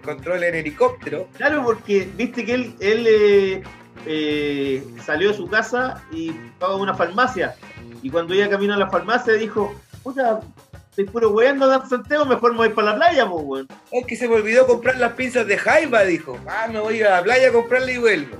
[0.00, 1.28] control en helicóptero.
[1.36, 3.62] Claro, porque viste que él, él
[4.06, 7.54] eh, salió de su casa y a una farmacia.
[8.02, 10.40] Y cuando iba camino a la farmacia dijo, puta,
[10.88, 13.68] estoy puro weando en Santiago, mejor me voy para la playa, po, weón.
[13.90, 16.38] Es que se me olvidó comprar las pinzas de Jaiba, dijo.
[16.48, 18.38] Ah, me voy a la playa a comprarle y vuelvo.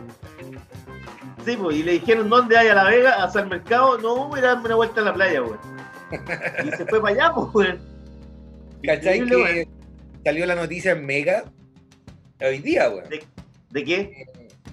[1.45, 3.15] Sí, pues, y le dijeron, ¿dónde hay a La Vega?
[3.15, 3.99] ¿A hacer mercado?
[3.99, 5.59] No, voy a darme una vuelta a la playa, weón.
[6.65, 7.79] Y se fue para allá, pues, weón.
[8.83, 9.31] ¿Cachai weón.
[9.45, 9.69] que
[10.25, 11.45] salió la noticia en Mega
[12.41, 13.05] hoy día, weón?
[13.71, 14.27] ¿De qué?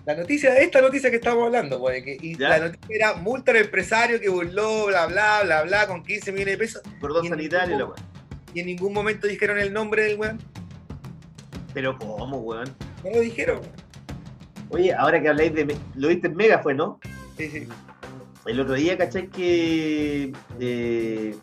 [0.05, 2.49] La noticia, esta noticia que estamos hablando, weón, que- y Ya.
[2.49, 6.53] la noticia era multa al empresario que burló, bla, bla, bla, bla, con 15 millones
[6.53, 6.81] de pesos.
[6.99, 7.99] Cordón sanitario, la weón.
[8.53, 10.39] Y en ningún momento dijeron el nombre del weón.
[11.73, 12.73] Pero ¿cómo, weón?
[13.03, 13.61] No lo dijeron.
[14.71, 15.77] Oye, ahora que habláis de...
[15.95, 16.99] Lo viste en Mega, fue, ¿no?
[17.37, 17.67] Sí, sí.
[18.45, 19.27] El otro día, ¿cachai?
[19.27, 21.35] Que eh,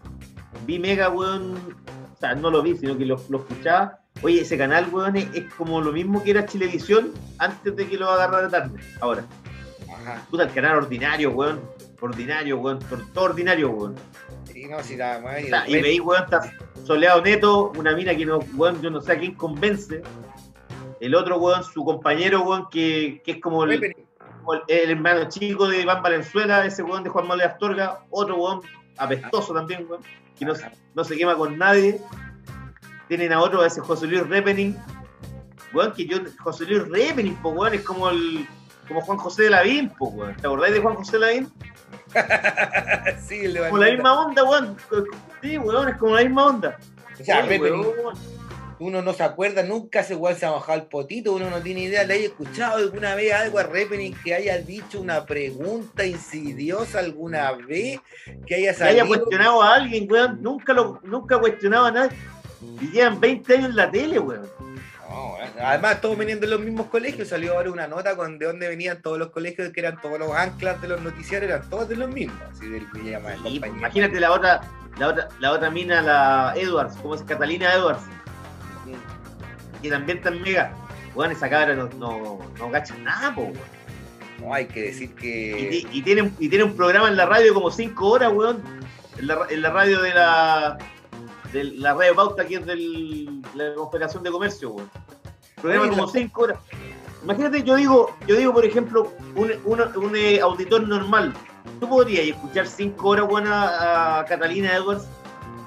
[0.67, 1.57] vi Mega, weón.
[1.57, 4.01] O sea, no lo vi, sino que lo, lo escuchaba.
[4.23, 7.97] Oye, ese canal, weón, es, es como lo mismo que era Chilevisión antes de que
[7.97, 8.81] lo agarrara tarde.
[9.01, 9.25] Ahora.
[9.93, 10.27] Ajá.
[10.31, 11.61] Puta, el canal ordinario, weón.
[12.01, 12.81] Ordinario, weón.
[13.13, 13.95] Todo ordinario, weón.
[14.53, 15.45] Sí, no, sí, nada más.
[15.45, 16.53] O sea, y veis, weón, está
[16.85, 20.03] soleado neto, una mina que no, weón, yo no sé a quién convence.
[21.01, 23.95] El otro, weón, su compañero, weón, que, que es como el, el,
[24.69, 28.61] el hermano chico de Iván Valenzuela, ese weón de Juan Manuel Astorga, otro weón
[28.97, 30.03] apestoso también, weón,
[30.39, 32.01] que no, se- no se quema con nadie.
[33.09, 34.75] Tienen a otro, a ese José Luis Repening,
[35.73, 38.47] weón, que yo, José Luis Repening, po, weón, es como el,
[38.89, 40.35] como Juan José de Lavín, po, weón.
[40.37, 41.53] ¿Te acordáis de Juan José de Lavín?
[43.27, 44.77] sí, el de Como la misma onda, weón.
[45.43, 46.77] Sí, weón, es como la misma onda.
[47.17, 47.23] Sí,
[47.61, 48.19] weón.
[48.81, 51.83] Uno no se acuerda, nunca ese weón se ha bajado el potito, uno no tiene
[51.83, 57.01] idea, le haya escuchado alguna vez algo a Repening que haya dicho una pregunta insidiosa
[57.01, 59.07] alguna vez, que haya que haya salido.
[59.09, 60.43] cuestionado a alguien, weón.
[60.43, 62.17] Nunca lo, nunca cuestionado a nadie.
[62.81, 64.49] Y llevan 20 años en la tele, weón.
[65.09, 65.35] No.
[65.61, 67.29] Además, todos venían de los mismos colegios.
[67.29, 70.31] Salió ahora una nota con de dónde venían todos los colegios, que eran todos los
[70.33, 72.37] anclas de los noticiarios, eran todos de los mismos.
[72.53, 73.79] Así del Villama, el Y, compañero.
[73.79, 74.61] imagínate la otra,
[74.99, 77.23] la otra, la otra mina, la Edwards, ¿cómo es?
[77.23, 78.03] Catalina Edwards,
[79.83, 80.73] que también en mega.
[81.15, 83.55] Weón, esa cabra no, no, no cacha nada, po, weón.
[84.41, 85.69] No, hay que decir Y, que.
[85.71, 88.63] ti- y tiene, y tiene un programa en la radio como 5 horas, weón.
[89.19, 90.79] En la, en la radio de la,
[91.53, 92.77] de la radio Pauta, que es de
[93.55, 94.91] la Confederación de Comercio, weón.
[95.61, 96.59] Programa Oye, como la- 5 horas.
[97.25, 101.35] Imagínate, yo digo, yo digo, por ejemplo, un, un, un, eh, auditor normal.
[101.81, 105.09] ¿Tú podrías escuchar 5 horas, weón, a, a Catalina Edwards?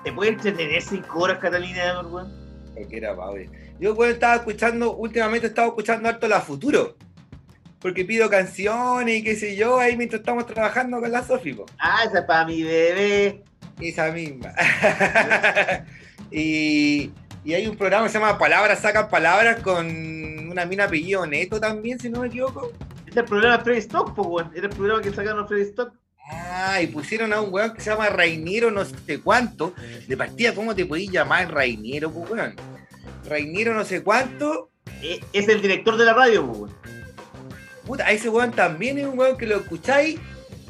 [0.05, 2.31] ¿Te puede entretener 5 horas Catalina Edwards, weón?
[2.73, 3.49] Porque era pobre.
[3.81, 6.95] Yo, weón, estaba escuchando, últimamente estaba escuchando harto La Futuro.
[7.79, 11.57] Porque pido canciones y qué sé yo, ahí mientras estamos trabajando con la Sofi.
[11.79, 13.43] Ah, esa es para mi bebé.
[13.79, 14.53] Esa misma.
[16.31, 17.09] y,
[17.43, 21.59] y hay un programa que se llama Palabras Sacan Palabras con una mina apellido Neto
[21.59, 22.71] también, si no me equivoco.
[23.07, 24.51] Este es el programa de Freddy Stock, weón.
[24.55, 25.91] Era el programa que sacaron a Freddy Stock.
[26.31, 29.73] Ah, y pusieron a un weón que se llama Rainiero no sé cuánto.
[30.07, 32.55] De partida, ¿cómo te podías llamar Rainiero, pues weón?
[33.35, 34.69] Rainiero no sé cuánto.
[35.01, 36.75] Eh, Es el director de la radio, weón.
[37.87, 40.19] Puta, ese weón también es un weón que lo escucháis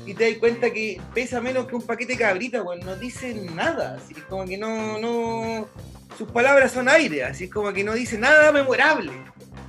[0.05, 2.80] y te das cuenta que pesa menos que un paquete de cabrita, weón.
[2.82, 3.95] No dice nada.
[3.95, 5.68] Así es como que no, no.
[6.18, 9.12] Sus palabras son aire, así es como que no dice nada memorable.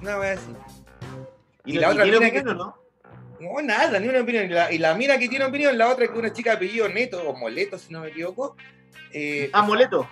[0.03, 0.51] Una vez así.
[1.65, 2.77] Y, Y la otra que- opinión, ¿o ¿no?
[3.41, 4.45] No, nada, ni una opinión.
[4.47, 6.57] Y la, y la mina que tiene opinión, la otra que es una chica de
[6.57, 8.55] apellido Neto, o Moleto, si no me equivoco.
[9.13, 10.07] Eh, Ah, Moleto.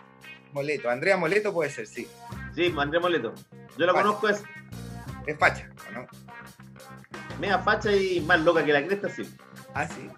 [0.53, 2.07] Moleto, Andrea Moleto puede ser, sí.
[2.61, 3.33] Sí, Andrés Moleto.
[3.79, 4.45] Yo la conozco, es
[5.27, 6.07] Es facha, ¿o ¿no?
[7.41, 9.23] mega facha y más loca que la cresta, sí.
[9.75, 10.11] Ah, sí.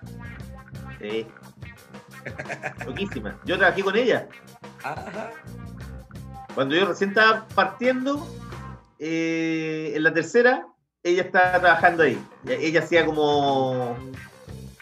[1.01, 1.27] Sí.
[2.87, 3.39] Loquísima.
[3.45, 4.27] Yo trabajé con ella.
[4.83, 5.31] Ajá.
[6.57, 8.27] Cuando yo recién estaba partiendo,
[8.99, 10.67] eh, en la tercera,
[11.05, 12.21] ella estaba trabajando ahí.
[12.45, 13.97] Ella- Ella hacía como,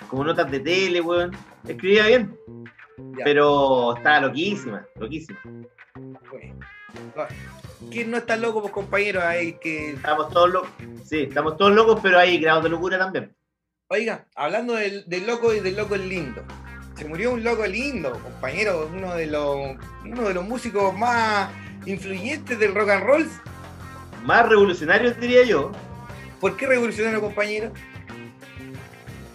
[0.09, 1.37] como notas de tele, weón.
[1.69, 2.35] Escribía bien,
[3.19, 5.39] Ya, pero estaba loquísima, loquísima.
[6.31, 6.59] bueno.
[7.91, 9.23] ¿Quién no está loco, pues compañeros?
[9.25, 9.93] Hay que.
[9.93, 10.71] Estamos todos locos.
[11.05, 13.35] Sí, estamos todos locos, pero hay grados de locura también.
[13.89, 16.43] Oiga, hablando del, del loco y del loco lindo.
[16.97, 19.57] Se murió un loco lindo, compañero, uno de los,
[20.05, 21.51] uno de los músicos más
[21.87, 23.29] influyentes del rock and roll.
[24.25, 25.73] Más revolucionarios, diría yo,
[26.41, 27.73] ¿Por qué revolucionario, compañero?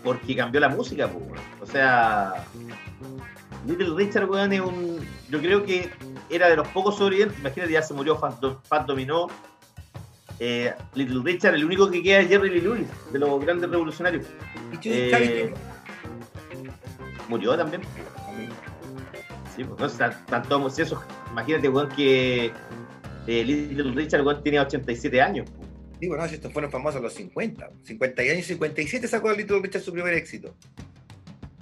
[0.04, 1.42] porque cambió la música, pues.
[1.60, 2.46] O sea,
[3.66, 5.00] Little Richard, weón, es un.
[5.30, 5.90] Yo creo que
[6.30, 7.40] era de los pocos sobrevivientes.
[7.40, 9.28] Imagínate, ya se murió Fat, Do- Fat Dominó.
[10.40, 14.26] Eh, Little Richard, el único que queda es Jerry Lee Lewis, de los grandes revolucionarios.
[14.74, 15.54] ¿Y Chuck Eh?
[17.30, 17.82] Murió también.
[19.56, 21.02] Sí, pues no están, están todos si eso,
[21.32, 22.52] Imagínate, weón, que
[23.28, 25.50] eh, Little Richard, weón, tenía 87 años.
[25.50, 25.64] po.
[26.02, 27.70] Digo, no, si estos fueron famosos a los 50.
[27.84, 30.54] 50 años y 57 sacó Little Richard su primer éxito.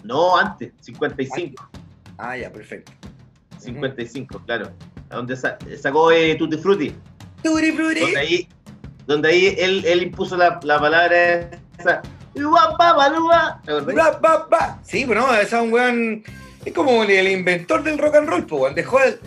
[0.03, 1.69] No, antes, 55.
[2.17, 2.91] Ah, ya, perfecto.
[3.63, 4.71] 55, claro.
[5.09, 6.95] Donde sa- sacó eh, Tutti Frutti.
[7.43, 7.99] Tutti Frutti.
[8.01, 8.47] Donde ahí,
[9.05, 12.01] donde ahí él, él impuso la, la palabra esa.
[14.83, 16.23] Sí, pero no, ese es un weón.
[16.65, 18.75] Es como el, inventor del rock and roll, pues, weón.
[18.75, 19.19] Dejó, el-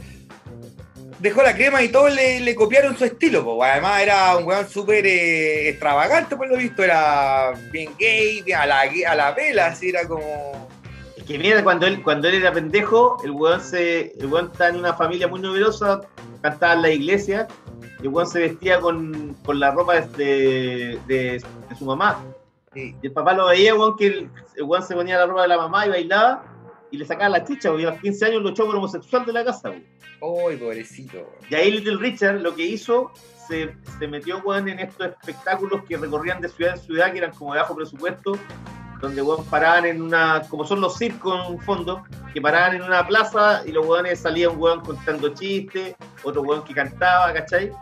[1.21, 3.57] dejó la crema y todos le, le copiaron su estilo, pues.
[3.59, 3.71] weón.
[3.73, 6.83] Además, era un weón súper eh, extravagante, por lo visto.
[6.83, 10.69] Era bien gay, bien a la, a la vela, así era como.
[11.27, 14.13] Que mira, cuando él, cuando él era pendejo, el weón se.
[14.19, 16.03] El weón estaba en una familia muy numerosa,
[16.41, 17.49] cantaba en la iglesia,
[18.01, 22.23] y el weón se vestía con, con la ropa de, de- de su mamá.
[22.73, 22.95] Sí.
[23.03, 25.49] Y el papá lo veía, weón, que el, el weón se ponía la ropa de
[25.49, 26.45] la mamá y bailaba,
[26.93, 29.27] y le sacaba la chicha, weón, y a los 15 años lo echó por homosexual
[29.27, 29.85] de la casa, weón.
[30.49, 31.17] ¡Ay, pobrecito!
[31.17, 31.29] weón!
[31.51, 33.11] Y ahí Little Richard lo que hizo,
[33.49, 37.33] se, se metió weón, en estos espectáculos que recorrían de ciudad en ciudad, que eran
[37.33, 38.39] como de bajo presupuesto,
[39.01, 42.83] donde weón, paraban en una, como son los circos en un fondo, que paraban en
[42.83, 45.95] una plaza y los weones salían weón contando chistes,
[46.25, 47.73] otro weón que cantaba, ¿cachai?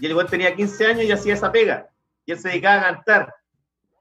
[0.00, 1.88] Y el weón tenía 15 años y hacía esa pega,
[2.26, 3.34] y él se dedicaba a cantar.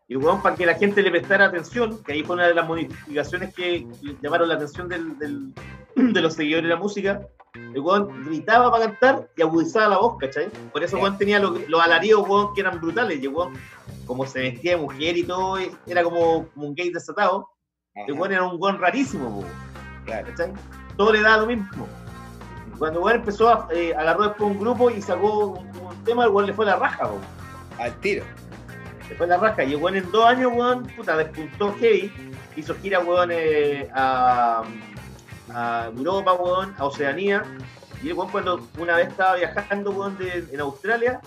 [0.08, 2.68] Y weón, para que la gente le prestara atención, que ahí fue una de las
[2.68, 3.88] modificaciones que
[4.22, 5.54] llamaron la atención del- del-
[5.96, 7.22] de los seguidores de la música,
[7.56, 10.50] el weón gritaba para cantar y agudizaba la voz, ¿cachai?
[10.74, 13.18] Por eso weón tenía los, los alaridos, weón, que eran brutales.
[13.20, 13.54] Y el weón,
[14.06, 17.50] como se vestía de mujer y todo, era como, como un gay desatado.
[17.96, 19.44] El weón era un weón rarísimo,
[20.06, 20.28] Claro.
[20.28, 20.54] ¿cachai?
[20.98, 21.88] Todo le daba lo mismo.
[22.78, 26.26] Cuando el weón empezó a eh, agarró después un grupo y sacó un, un tema,
[26.26, 27.22] el weón le fue la raja, weón.
[27.80, 28.24] Al tiro.
[29.10, 29.64] Le fue la raja.
[29.64, 32.12] Y el weón en dos años, weón, puta, despuntó heavy.
[32.58, 34.64] Hizo gira, weón, eh, a,
[35.54, 37.44] a Europa, weón, a Oceanía.
[38.04, 41.22] Y el weón cuando una vez estaba viajando, weón, de- en Australia,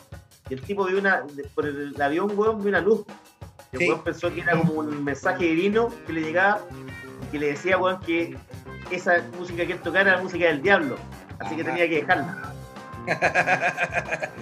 [0.51, 1.25] y el tipo vio una,
[1.55, 3.05] por el avión, weón, vio una luz.
[3.73, 3.89] El Sí.
[3.89, 6.61] weón pensó que era como un mensaje divino que le llegaba
[7.27, 8.37] y que le decía, weón, que
[8.91, 10.97] esa música que él tocara era música del diablo.
[11.39, 12.53] Así que tenía que dejarla.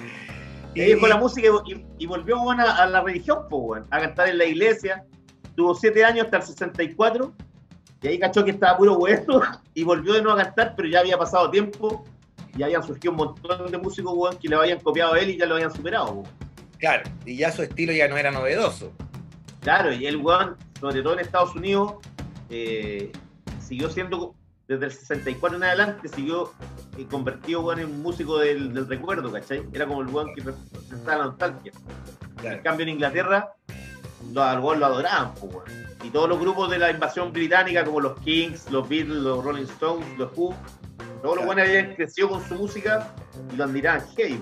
[0.75, 1.49] Y dejó la música
[1.97, 5.07] y, volvió weón, a, a la religión, weón, a cantar en la iglesia.
[5.57, 7.33] Tuvo siete años hasta el 64.
[8.03, 9.41] Y ahí cachó que estaba puro hueso
[9.74, 12.05] y volvió de nuevo a cantar, pero ya había pasado tiempo
[12.57, 15.39] y habían surgido un montón de músicos weón, que le habían copiado a él y
[15.39, 16.12] ya lo habían superado.
[16.12, 16.28] weón.
[16.78, 18.93] Claro, y ya su estilo ya no era novedoso.
[19.61, 21.95] Claro, y el weón, sobre todo en Estados Unidos,
[22.51, 23.12] eh,
[23.61, 24.35] siguió siendo,
[24.69, 26.53] desde el 64 en adelante, siguió
[26.99, 29.62] eh, convertido weón, en un músico del, del recuerdo, ¿cachai?
[29.73, 31.73] Era como el weón que representaba la nostalgia.
[32.37, 32.57] Claro.
[32.57, 33.55] En cambio, en Inglaterra,
[34.33, 35.65] lo, al weón lo adoraban, weón.
[36.05, 39.65] Y todos los grupos de la invasión británica, como los Kings, los Beatles, los Rolling
[39.65, 40.55] Stones, los Who,
[41.22, 43.14] todos los buenos habían crecido con su música
[43.52, 44.40] y lo admiraban heavy.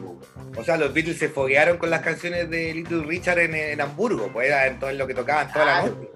[0.56, 4.30] O sea, los Beatles se foguearon con las canciones de Little Richard en, en Hamburgo,
[4.32, 6.10] pues era en todo lo que tocaban toda la noche.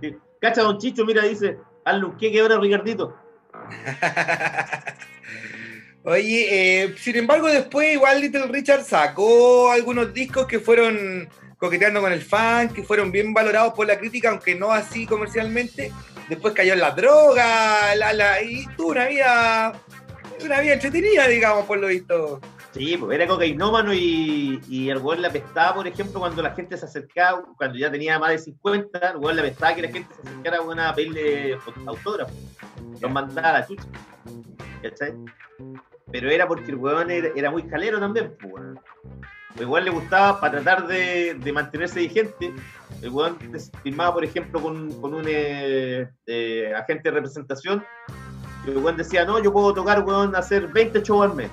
[0.00, 0.16] Sí.
[0.40, 3.16] Cacha, don Chicho, mira, dice, hazle un queque ahora, Ricardito.
[6.06, 11.30] Oye, eh, sin embargo, después igual Little Richard sacó algunos discos que fueron
[11.64, 15.90] coqueteando con el fan, que fueron bien valorados por la crítica, aunque no así comercialmente.
[16.28, 19.72] Después cayó en la droga, la, la, y tuvo una vida,
[20.44, 22.38] una vida entretenida, digamos, por lo visto.
[22.72, 26.76] Sí, pues era cocainómano y, y el weón le apestaba, por ejemplo, cuando la gente
[26.76, 30.14] se acercaba, cuando ya tenía más de 50, el weón le apestaba que la gente
[30.14, 32.34] se acercara a pedirle autógrafo.
[33.00, 33.84] Los mandaba a la chucha.
[34.82, 35.14] ¿Cachai?
[36.12, 38.64] Pero era porque el weón era, era muy calero también, pues.
[39.60, 42.52] Igual le gustaba, para tratar de, de mantenerse vigente,
[43.02, 43.38] el weón
[43.82, 47.84] firmaba, por ejemplo, con, con un eh, eh, agente de representación,
[48.66, 51.50] y el weón decía, no, yo puedo tocar, weón, hacer 20 shows al mes.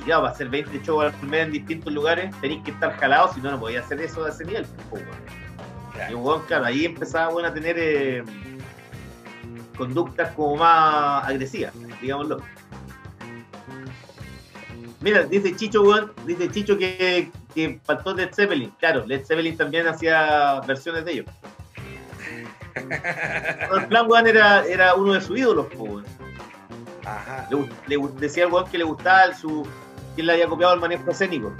[0.00, 3.34] Y ya, para hacer 20 shows al mes en distintos lugares, tenéis que estar jalados,
[3.34, 4.64] si no, no podía hacer eso a ese nivel.
[4.88, 6.08] pues, weón.
[6.08, 8.22] Y el weón, claro, ahí empezaba weón, a tener eh,
[9.76, 12.40] conductas como más agresivas, digámoslo.
[15.00, 18.70] Mira, dice Chicho, weón, dice Chicho que, que faltó Led Zeppelin.
[18.80, 21.26] Claro, Led Zeppelin también hacía versiones de ellos.
[23.88, 26.04] Plan, weón, era, era uno de sus ídolos, weón.
[27.04, 27.48] Ajá.
[27.86, 29.66] Le, decía al weón que le gustaba el- su.
[30.14, 31.54] que él le había copiado el manejo escénico.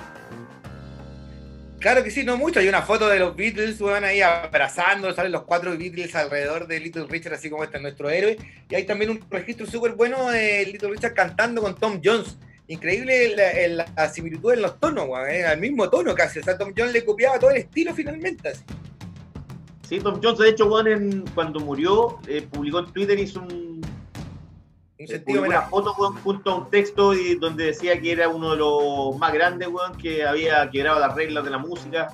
[1.81, 2.59] Claro que sí, no mucho.
[2.59, 6.81] Hay una foto de los Beatles, weón, ahí abrazando, salen los cuatro Beatles alrededor de
[6.81, 8.37] Little Richard, así como este es nuestro héroe.
[8.69, 12.37] Y hay también un registro súper bueno de Little Richard cantando con Tom Jones.
[12.69, 16.39] Increíble la, la similitud en los tonos, weón, eh, al mismo tono casi.
[16.39, 18.49] O sea, Tom Jones le copiaba todo el estilo finalmente.
[18.51, 18.63] así.
[19.89, 23.81] Sí, Tom Jones, de hecho, weón, en- cuando murió, eh, publicó en Twitter, hizo un,
[25.01, 28.51] Un sentido una foto, weón, junto a un texto y donde decía que era uno
[28.51, 32.13] de los más grandes, weón, que había quebrado las reglas de la música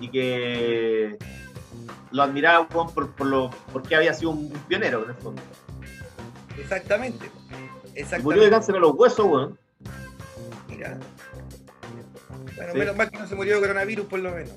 [0.00, 1.18] y que
[2.10, 5.42] lo admiraba, weón, por, por lo, porque había sido un, pionero, en el fondo.
[6.58, 7.26] Exactamente.
[7.94, 8.24] Y Exactamente.
[8.24, 9.58] murió de cáncer a los huesos, weón.
[10.74, 10.98] Mira.
[12.56, 12.78] Bueno, Sí.
[12.78, 14.52] menos mal que no se murió de coronavirus, por lo menos.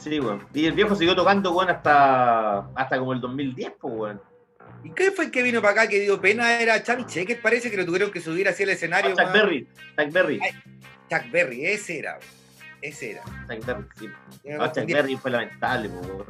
[0.00, 0.46] Sí, weón.
[0.52, 4.20] Y el viejo siguió tocando, weón, hasta, hasta como el 2010, pues, weón.
[4.82, 6.60] ¿Y qué fue el que vino para acá que dio pena?
[6.60, 9.14] Era Chavi Checker, parece que lo tuvieron que subir hacia el escenario.
[9.16, 9.66] Chuck Berry,
[9.98, 10.50] Chuck Berry, Ay.
[11.10, 12.18] Chuck Berry, ese era.
[12.82, 13.22] Ese era.
[13.22, 14.08] Chuck Berry, sí.
[14.44, 14.86] No, Chuck.
[14.86, 16.26] Berry fue lamentable, pues, weón.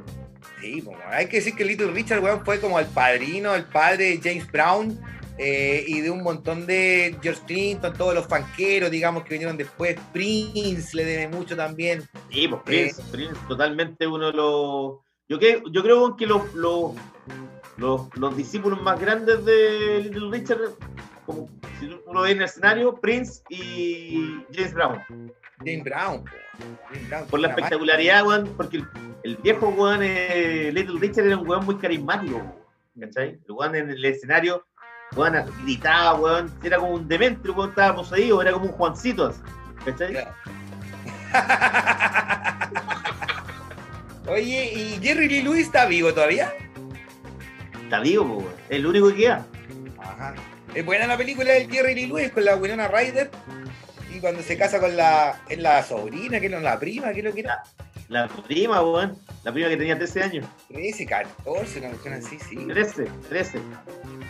[0.61, 3.65] Sí, pues, bueno, hay que decir que Little Richard, weón, fue como el padrino, el
[3.65, 5.01] padre de James Brown
[5.39, 9.97] eh, y de un montón de George Clinton, todos los fanqueros, digamos, que vinieron después.
[10.13, 12.03] Prince le debe mucho también.
[12.31, 14.99] Sí, pues Prince, Prince, totalmente uno de los.
[15.29, 16.93] Yo, que, yo creo que los, los,
[17.79, 20.61] los, los discípulos más grandes de Little Richard,
[21.27, 21.49] como
[21.81, 25.03] si lo ves en el escenario, Prince y James Brown.
[25.65, 26.25] James Brown.
[26.91, 28.89] James Brown, Por la espectacularidad, weón, porque el,
[29.25, 32.41] el viejo weón, eh, Little Richard era un weón muy carismático,
[33.01, 33.41] ¿cachai?
[33.49, 34.67] El weón en el escenario,
[35.17, 39.41] weón, gritaba, weón, era como un demente, weón estaba poseído, era como un Juancito, así,
[39.85, 40.13] ¿cachai?
[40.13, 40.31] Claro.
[44.29, 46.53] Oye, ¿y Jerry Lee Lewis está vivo todavía?
[47.83, 49.47] Está vivo, weón, es el único que queda.
[49.99, 50.35] Ajá.
[50.75, 53.31] Es buena la película del Jerry Lee Lewis con la Winona Ryder.
[54.13, 57.33] Y cuando se casa con la, es la sobrina, que no la prima, que lo
[57.33, 57.63] que era.
[58.09, 60.47] La prima, weón, la prima que tenía 13 años.
[60.69, 62.57] 13, 14, una cuestión así, sí.
[62.67, 63.59] 13, 13.
[63.59, 63.69] Es No,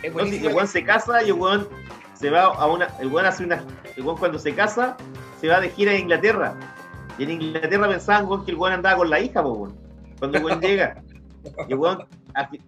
[0.01, 1.67] si buenísima el weón se casa y el weón
[2.13, 2.87] se va a una.
[2.99, 3.63] El weón hace una.
[3.97, 4.95] El weón cuando se casa
[5.41, 6.57] se va de gira a Inglaterra.
[7.17, 9.75] Y en Inglaterra pensaban weón, que el weón andaba con la hija, weón.
[10.19, 11.03] Cuando el weón llega.
[11.67, 12.05] Y, el weón-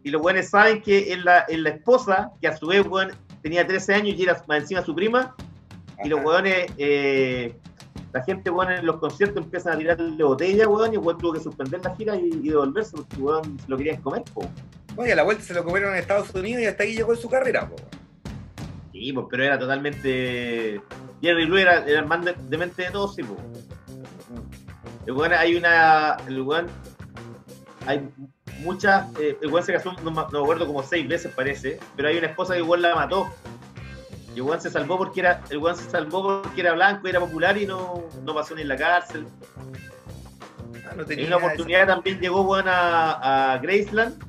[0.03, 3.11] y los weones saben que es la, es la esposa, que a su vez weón,
[3.41, 5.35] tenía 13 años y era más encima su prima.
[6.03, 6.67] Y los weones.
[6.77, 7.55] eh,
[8.13, 11.39] la gente, weón, en los conciertos empiezan a tirarle botella, weón, y weón tuvo que
[11.39, 14.23] suspender la gira y, y devolverse porque weón se lo querían comer,
[15.05, 17.19] y a la vuelta se lo comieron en Estados Unidos y hasta ahí llegó en
[17.19, 17.69] su carrera.
[18.91, 20.81] Sí, pues, pero era totalmente.
[21.21, 23.39] Jerry Lewis era, era el más de, demente de todos, sí, pues.
[25.05, 26.17] El weón, hay una.
[26.27, 26.65] El weón.
[27.85, 28.09] Hay
[28.63, 29.07] muchas.
[29.19, 31.79] eh, el weón se casó, no, me- no me acuerdo, como seis veces parece.
[31.95, 33.27] Pero hay una esposa que el weón la mató.
[34.37, 35.41] Y el weón se salvó porque era.
[35.49, 38.67] El weón se salvó porque era blanco, era popular y no, no pasó ni en
[38.67, 39.25] la cárcel.
[40.87, 44.23] Ah, no En una esa- oportunidad también llegó weón a, a Graceland.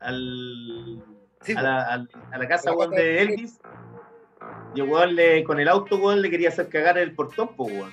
[0.00, 1.00] Al,
[1.42, 3.60] Sí, a, la, a A la casa de de Elvis.
[4.74, 4.82] Y
[5.12, 7.92] le, con el auto, weón, le quería hacer cagar el portón, weón.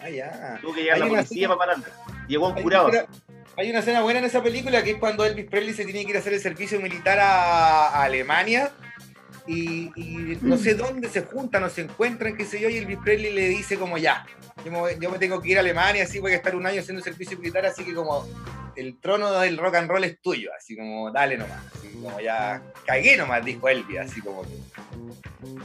[0.00, 0.58] Ah, ya.
[0.60, 2.26] Tuvo que llegar la policía escena- para pararla.
[2.26, 2.88] Llegó un curado.
[2.88, 3.04] una,
[3.56, 6.10] hay una escena buena en esa película que es cuando Elvis Presley se tiene que
[6.10, 8.72] ir a hacer el servicio militar a, a Alemania
[9.46, 12.98] y, y no sé dónde se juntan o se encuentran, qué sé yo, y Elvis
[13.02, 14.24] Presley le dice como ya,
[14.64, 16.66] yo me, voy- yo me tengo que ir a Alemania, así voy a estar un
[16.66, 18.26] año haciendo servicio militar, así que como
[18.76, 22.62] el trono del rock and roll es tuyo, así como dale nomás, así como ya
[22.86, 24.56] cagué nomás, dijo Elvis, así como que.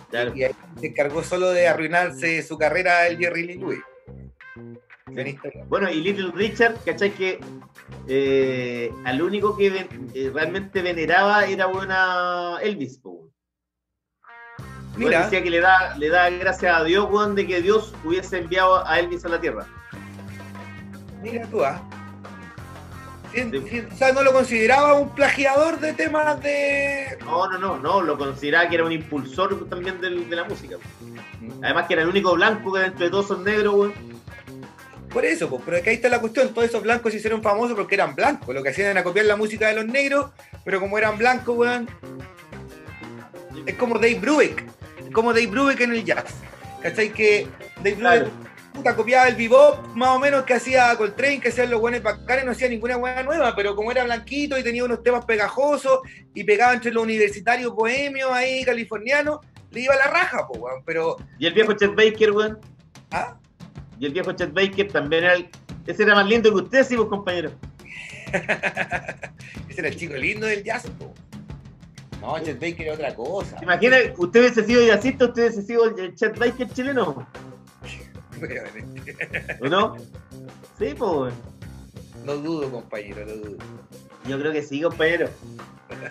[0.09, 0.35] Claro.
[0.35, 3.79] Y ahí se encargó solo de arruinarse su carrera el Jerry Lee Lewis.
[5.67, 7.11] Bueno, y Little Richard, ¿cachai?
[7.11, 7.39] Que
[8.07, 13.29] eh, al único que ven- eh, realmente veneraba era buena Elvis, po,
[14.97, 15.23] Mira.
[15.23, 18.85] decía que le da, le da gracias a Dios, weón, de que Dios hubiese enviado
[18.85, 19.65] a Elvis a la tierra.
[21.21, 21.81] Mira tú, ¿ah?
[23.29, 27.17] O sea, no lo consideraba un plagiador de temas de.
[27.23, 30.77] No, no, no, no, lo consideraba que era un impulsor también de la música.
[31.61, 33.93] Además que era el único blanco que dentro de todos son negros, weón.
[35.13, 36.53] Por eso, pues, pero que ahí está la cuestión.
[36.53, 38.53] Todos esos blancos se hicieron famosos porque eran blancos.
[38.55, 40.31] Lo que hacían era copiar la música de los negros,
[40.63, 41.87] pero como eran blancos, weón.
[43.65, 44.76] Es como Dave Brubeck.
[45.17, 46.25] Como Dave Brubeck en el jazz.
[46.79, 47.11] ¿Cachai?
[47.11, 48.29] Que Dave Brubeck Claro.
[48.71, 52.45] puta, copiaba el bebop, más o menos que hacía Coltrane, que hacían los buenos bacanes,
[52.45, 56.01] no hacía ninguna buena nueva, pero como era blanquito y tenía unos temas pegajosos
[56.35, 59.39] y pegaba entre los universitarios bohemios ahí, californianos,
[59.71, 60.83] le iba a la raja, pues, weón.
[60.85, 62.59] Pero, Y el viejo Chet Baker, weón.
[63.09, 63.39] ¿ah?
[63.99, 65.49] Y el viejo Chet Baker también era el...
[65.87, 67.53] Ese era más lindo que usted, sí, pues, compañero.
[69.67, 71.11] Ese era el chico lindo del jazz, po.
[72.21, 73.57] No, Chet Baker era otra cosa.
[73.59, 73.97] ¿Se imagina?
[74.17, 77.25] Usted hubiese sido jazzista, usted hubiese sido el Chet Baker chileno,
[79.61, 79.95] ¿o no?
[80.77, 81.33] Sí, pues.
[82.25, 83.57] No dudo, compañero, no dudo.
[84.27, 85.29] Yo creo que sí, compañero.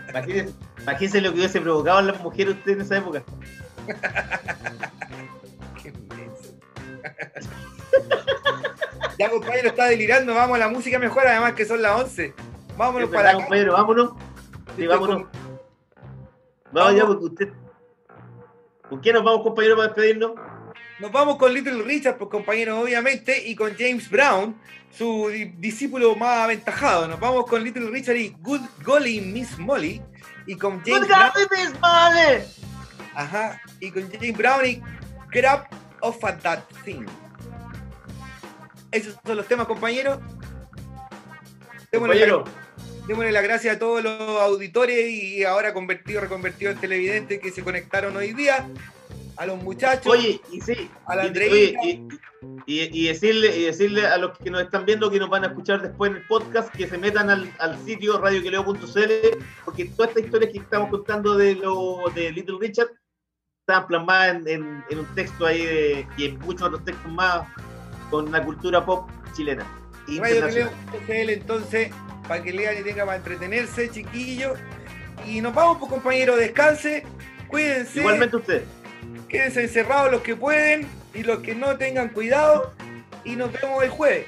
[0.09, 3.23] Imagínese, imagínese lo que hubiese provocado en las mujeres usted en esa época.
[5.83, 5.93] Qué.
[9.19, 10.35] Ya, compañero, está delirando.
[10.35, 12.35] Vamos a la música mejor, además que son las 11.
[12.77, 13.39] Vámonos Es para acá.
[13.39, 14.11] compañero, vámonos.
[14.77, 15.23] Sí, vámonos.
[16.85, 17.49] Vamos ya, porque usted.
[18.89, 20.33] ¿Con quién nos vamos, compañero, para despedirnos?
[21.01, 24.57] Nos vamos con Little Richard, pues compañero, obviamente, y con James Brown,
[24.91, 27.07] su di- discípulo más aventajado.
[27.09, 30.01] Nos vamos con Little Richard y Good Golly Miss Molly,
[30.47, 31.31] y con James Brown.
[31.51, 32.43] Miss Molly!
[33.15, 34.83] Ajá, y con James Brown y
[35.31, 35.67] Grab
[36.01, 37.05] of a That Thing.
[38.93, 40.21] Esos son los temas, la- Compañero,
[43.07, 47.63] Démosle las gracias a todos los auditores y ahora convertidos, reconvertidos en televidentes que se
[47.63, 48.69] conectaron hoy día.
[49.37, 50.07] A los muchachos.
[50.11, 51.79] oye, y sí, A la Andreita.
[51.83, 52.03] oye,
[52.67, 55.45] y, y- y decirle, y decirle a los que nos están viendo que nos van
[55.45, 60.09] a escuchar después en el podcast que se metan al, al sitio radioqueleo.cl porque todas
[60.11, 62.89] estas historias que estamos contando de lo de Little Richard
[63.61, 67.47] están plasmadas en, en- en un texto ahí de- y en muchos otros textos más
[68.11, 69.67] con la cultura pop chilena.
[70.09, 71.91] Entonces,
[72.29, 74.59] para que lean y tenga para entretenerse, chiquillos.
[75.27, 77.05] Y nos vamos, pues compañeros, descanse,
[77.49, 78.63] cuídense, Igualmente usted.
[79.29, 82.73] quédense encerrados los que pueden y los que no tengan cuidado.
[83.25, 84.27] Y nos vemos el jueves,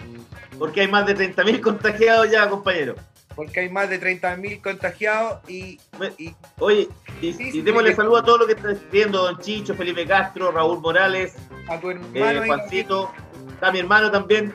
[0.59, 2.97] Porque hay más de 30.000 contagiados ya, compañero.
[3.37, 5.79] porque hay más de 30.000 contagiados y,
[6.19, 6.89] y Oye,
[7.23, 7.29] y,
[7.59, 11.37] y démosle saludo a todos los que están viendo, Don Chicho, Felipe Castro, Raúl Morales,
[11.69, 13.13] a tu eh, hermano ahí Juancito,
[13.53, 14.53] está mi hermano también.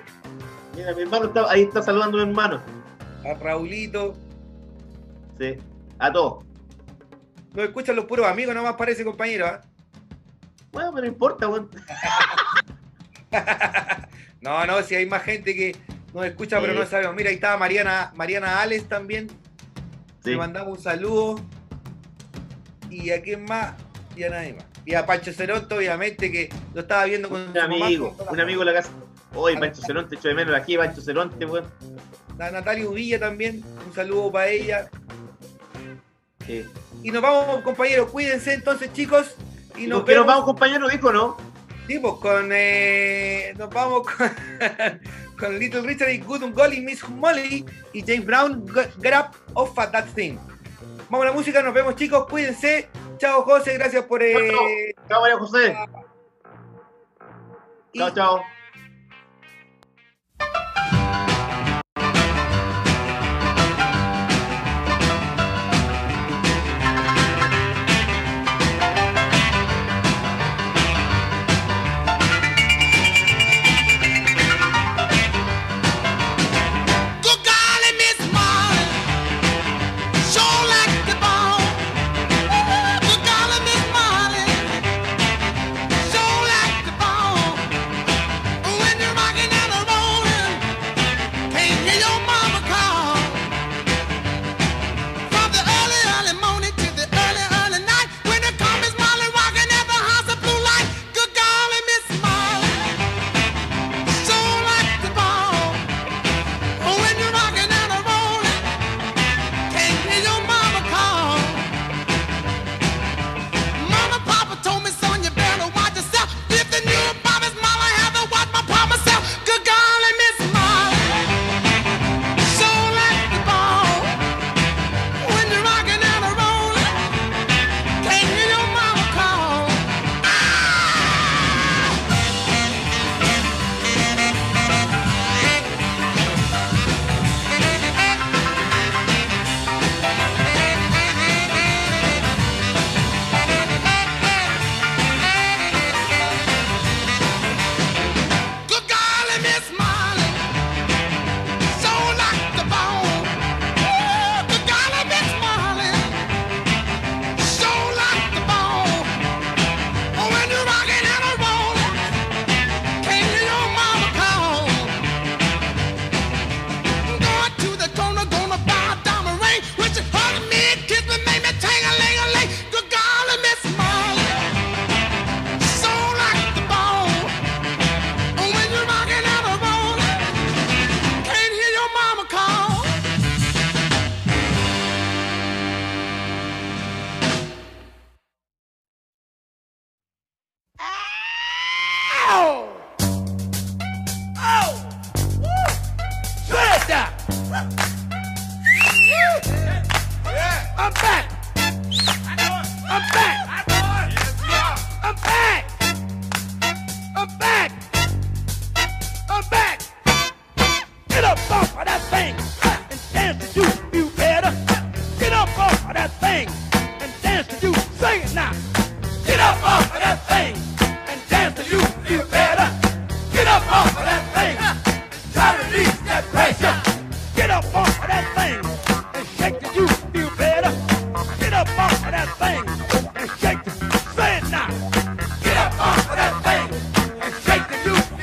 [0.76, 2.62] Mira, mi hermano está, ahí está saludando a mi hermano.
[3.26, 4.14] a Raulito.
[5.40, 5.58] Sí,
[6.00, 6.44] a todos.
[7.54, 9.46] Nos escuchan los puros amigos, nomás parece, compañero.
[9.46, 9.62] ¿ah?
[10.72, 11.70] Bueno, pero no importa, weón.
[14.42, 15.74] No, no, si hay más gente que
[16.14, 17.16] nos escucha, pero no sabemos.
[17.16, 19.30] Mira, ahí estaba Mariana, Mariana Alex también.
[20.22, 20.32] Sí.
[20.32, 21.40] Le mandamos un saludo.
[22.90, 23.74] Y a quién más,
[24.18, 24.66] y a nadie más.
[24.86, 27.64] Y a Pancho Ceronto, obviamente, que lo estaba viendo con Un mamá.
[27.86, 28.90] amigo, un amigo de la casa.
[29.36, 31.66] Oye, Pancho Ceronte, echo de menos aquí, Pancho Ceronte, weón.
[32.40, 34.90] A Natalia Uvilla también, un saludo para ella.
[36.46, 36.66] Sí.
[37.02, 39.36] Y nos vamos, compañeros, cuídense entonces, chicos.
[39.78, 40.28] Y nos ¿Por qué nos vemos.
[40.28, 40.88] vamos, compañero?
[40.90, 41.38] Dijo, ¿no?
[41.88, 42.50] Sí, pues, con.
[42.54, 44.30] eh, nos vamos con,
[45.40, 48.66] con Little Richard y Good and Golly, Miss Molly y James Brown,
[49.00, 50.38] Grab of a That Thing.
[51.10, 52.28] Vamos a la música, nos vemos, chicos.
[52.30, 52.88] Cuídense.
[53.18, 53.74] Chao, José.
[53.78, 54.22] Gracias por.
[54.22, 55.76] eh, Chao, María José.
[57.94, 58.42] y- Chao, chao.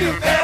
[0.01, 0.39] you back.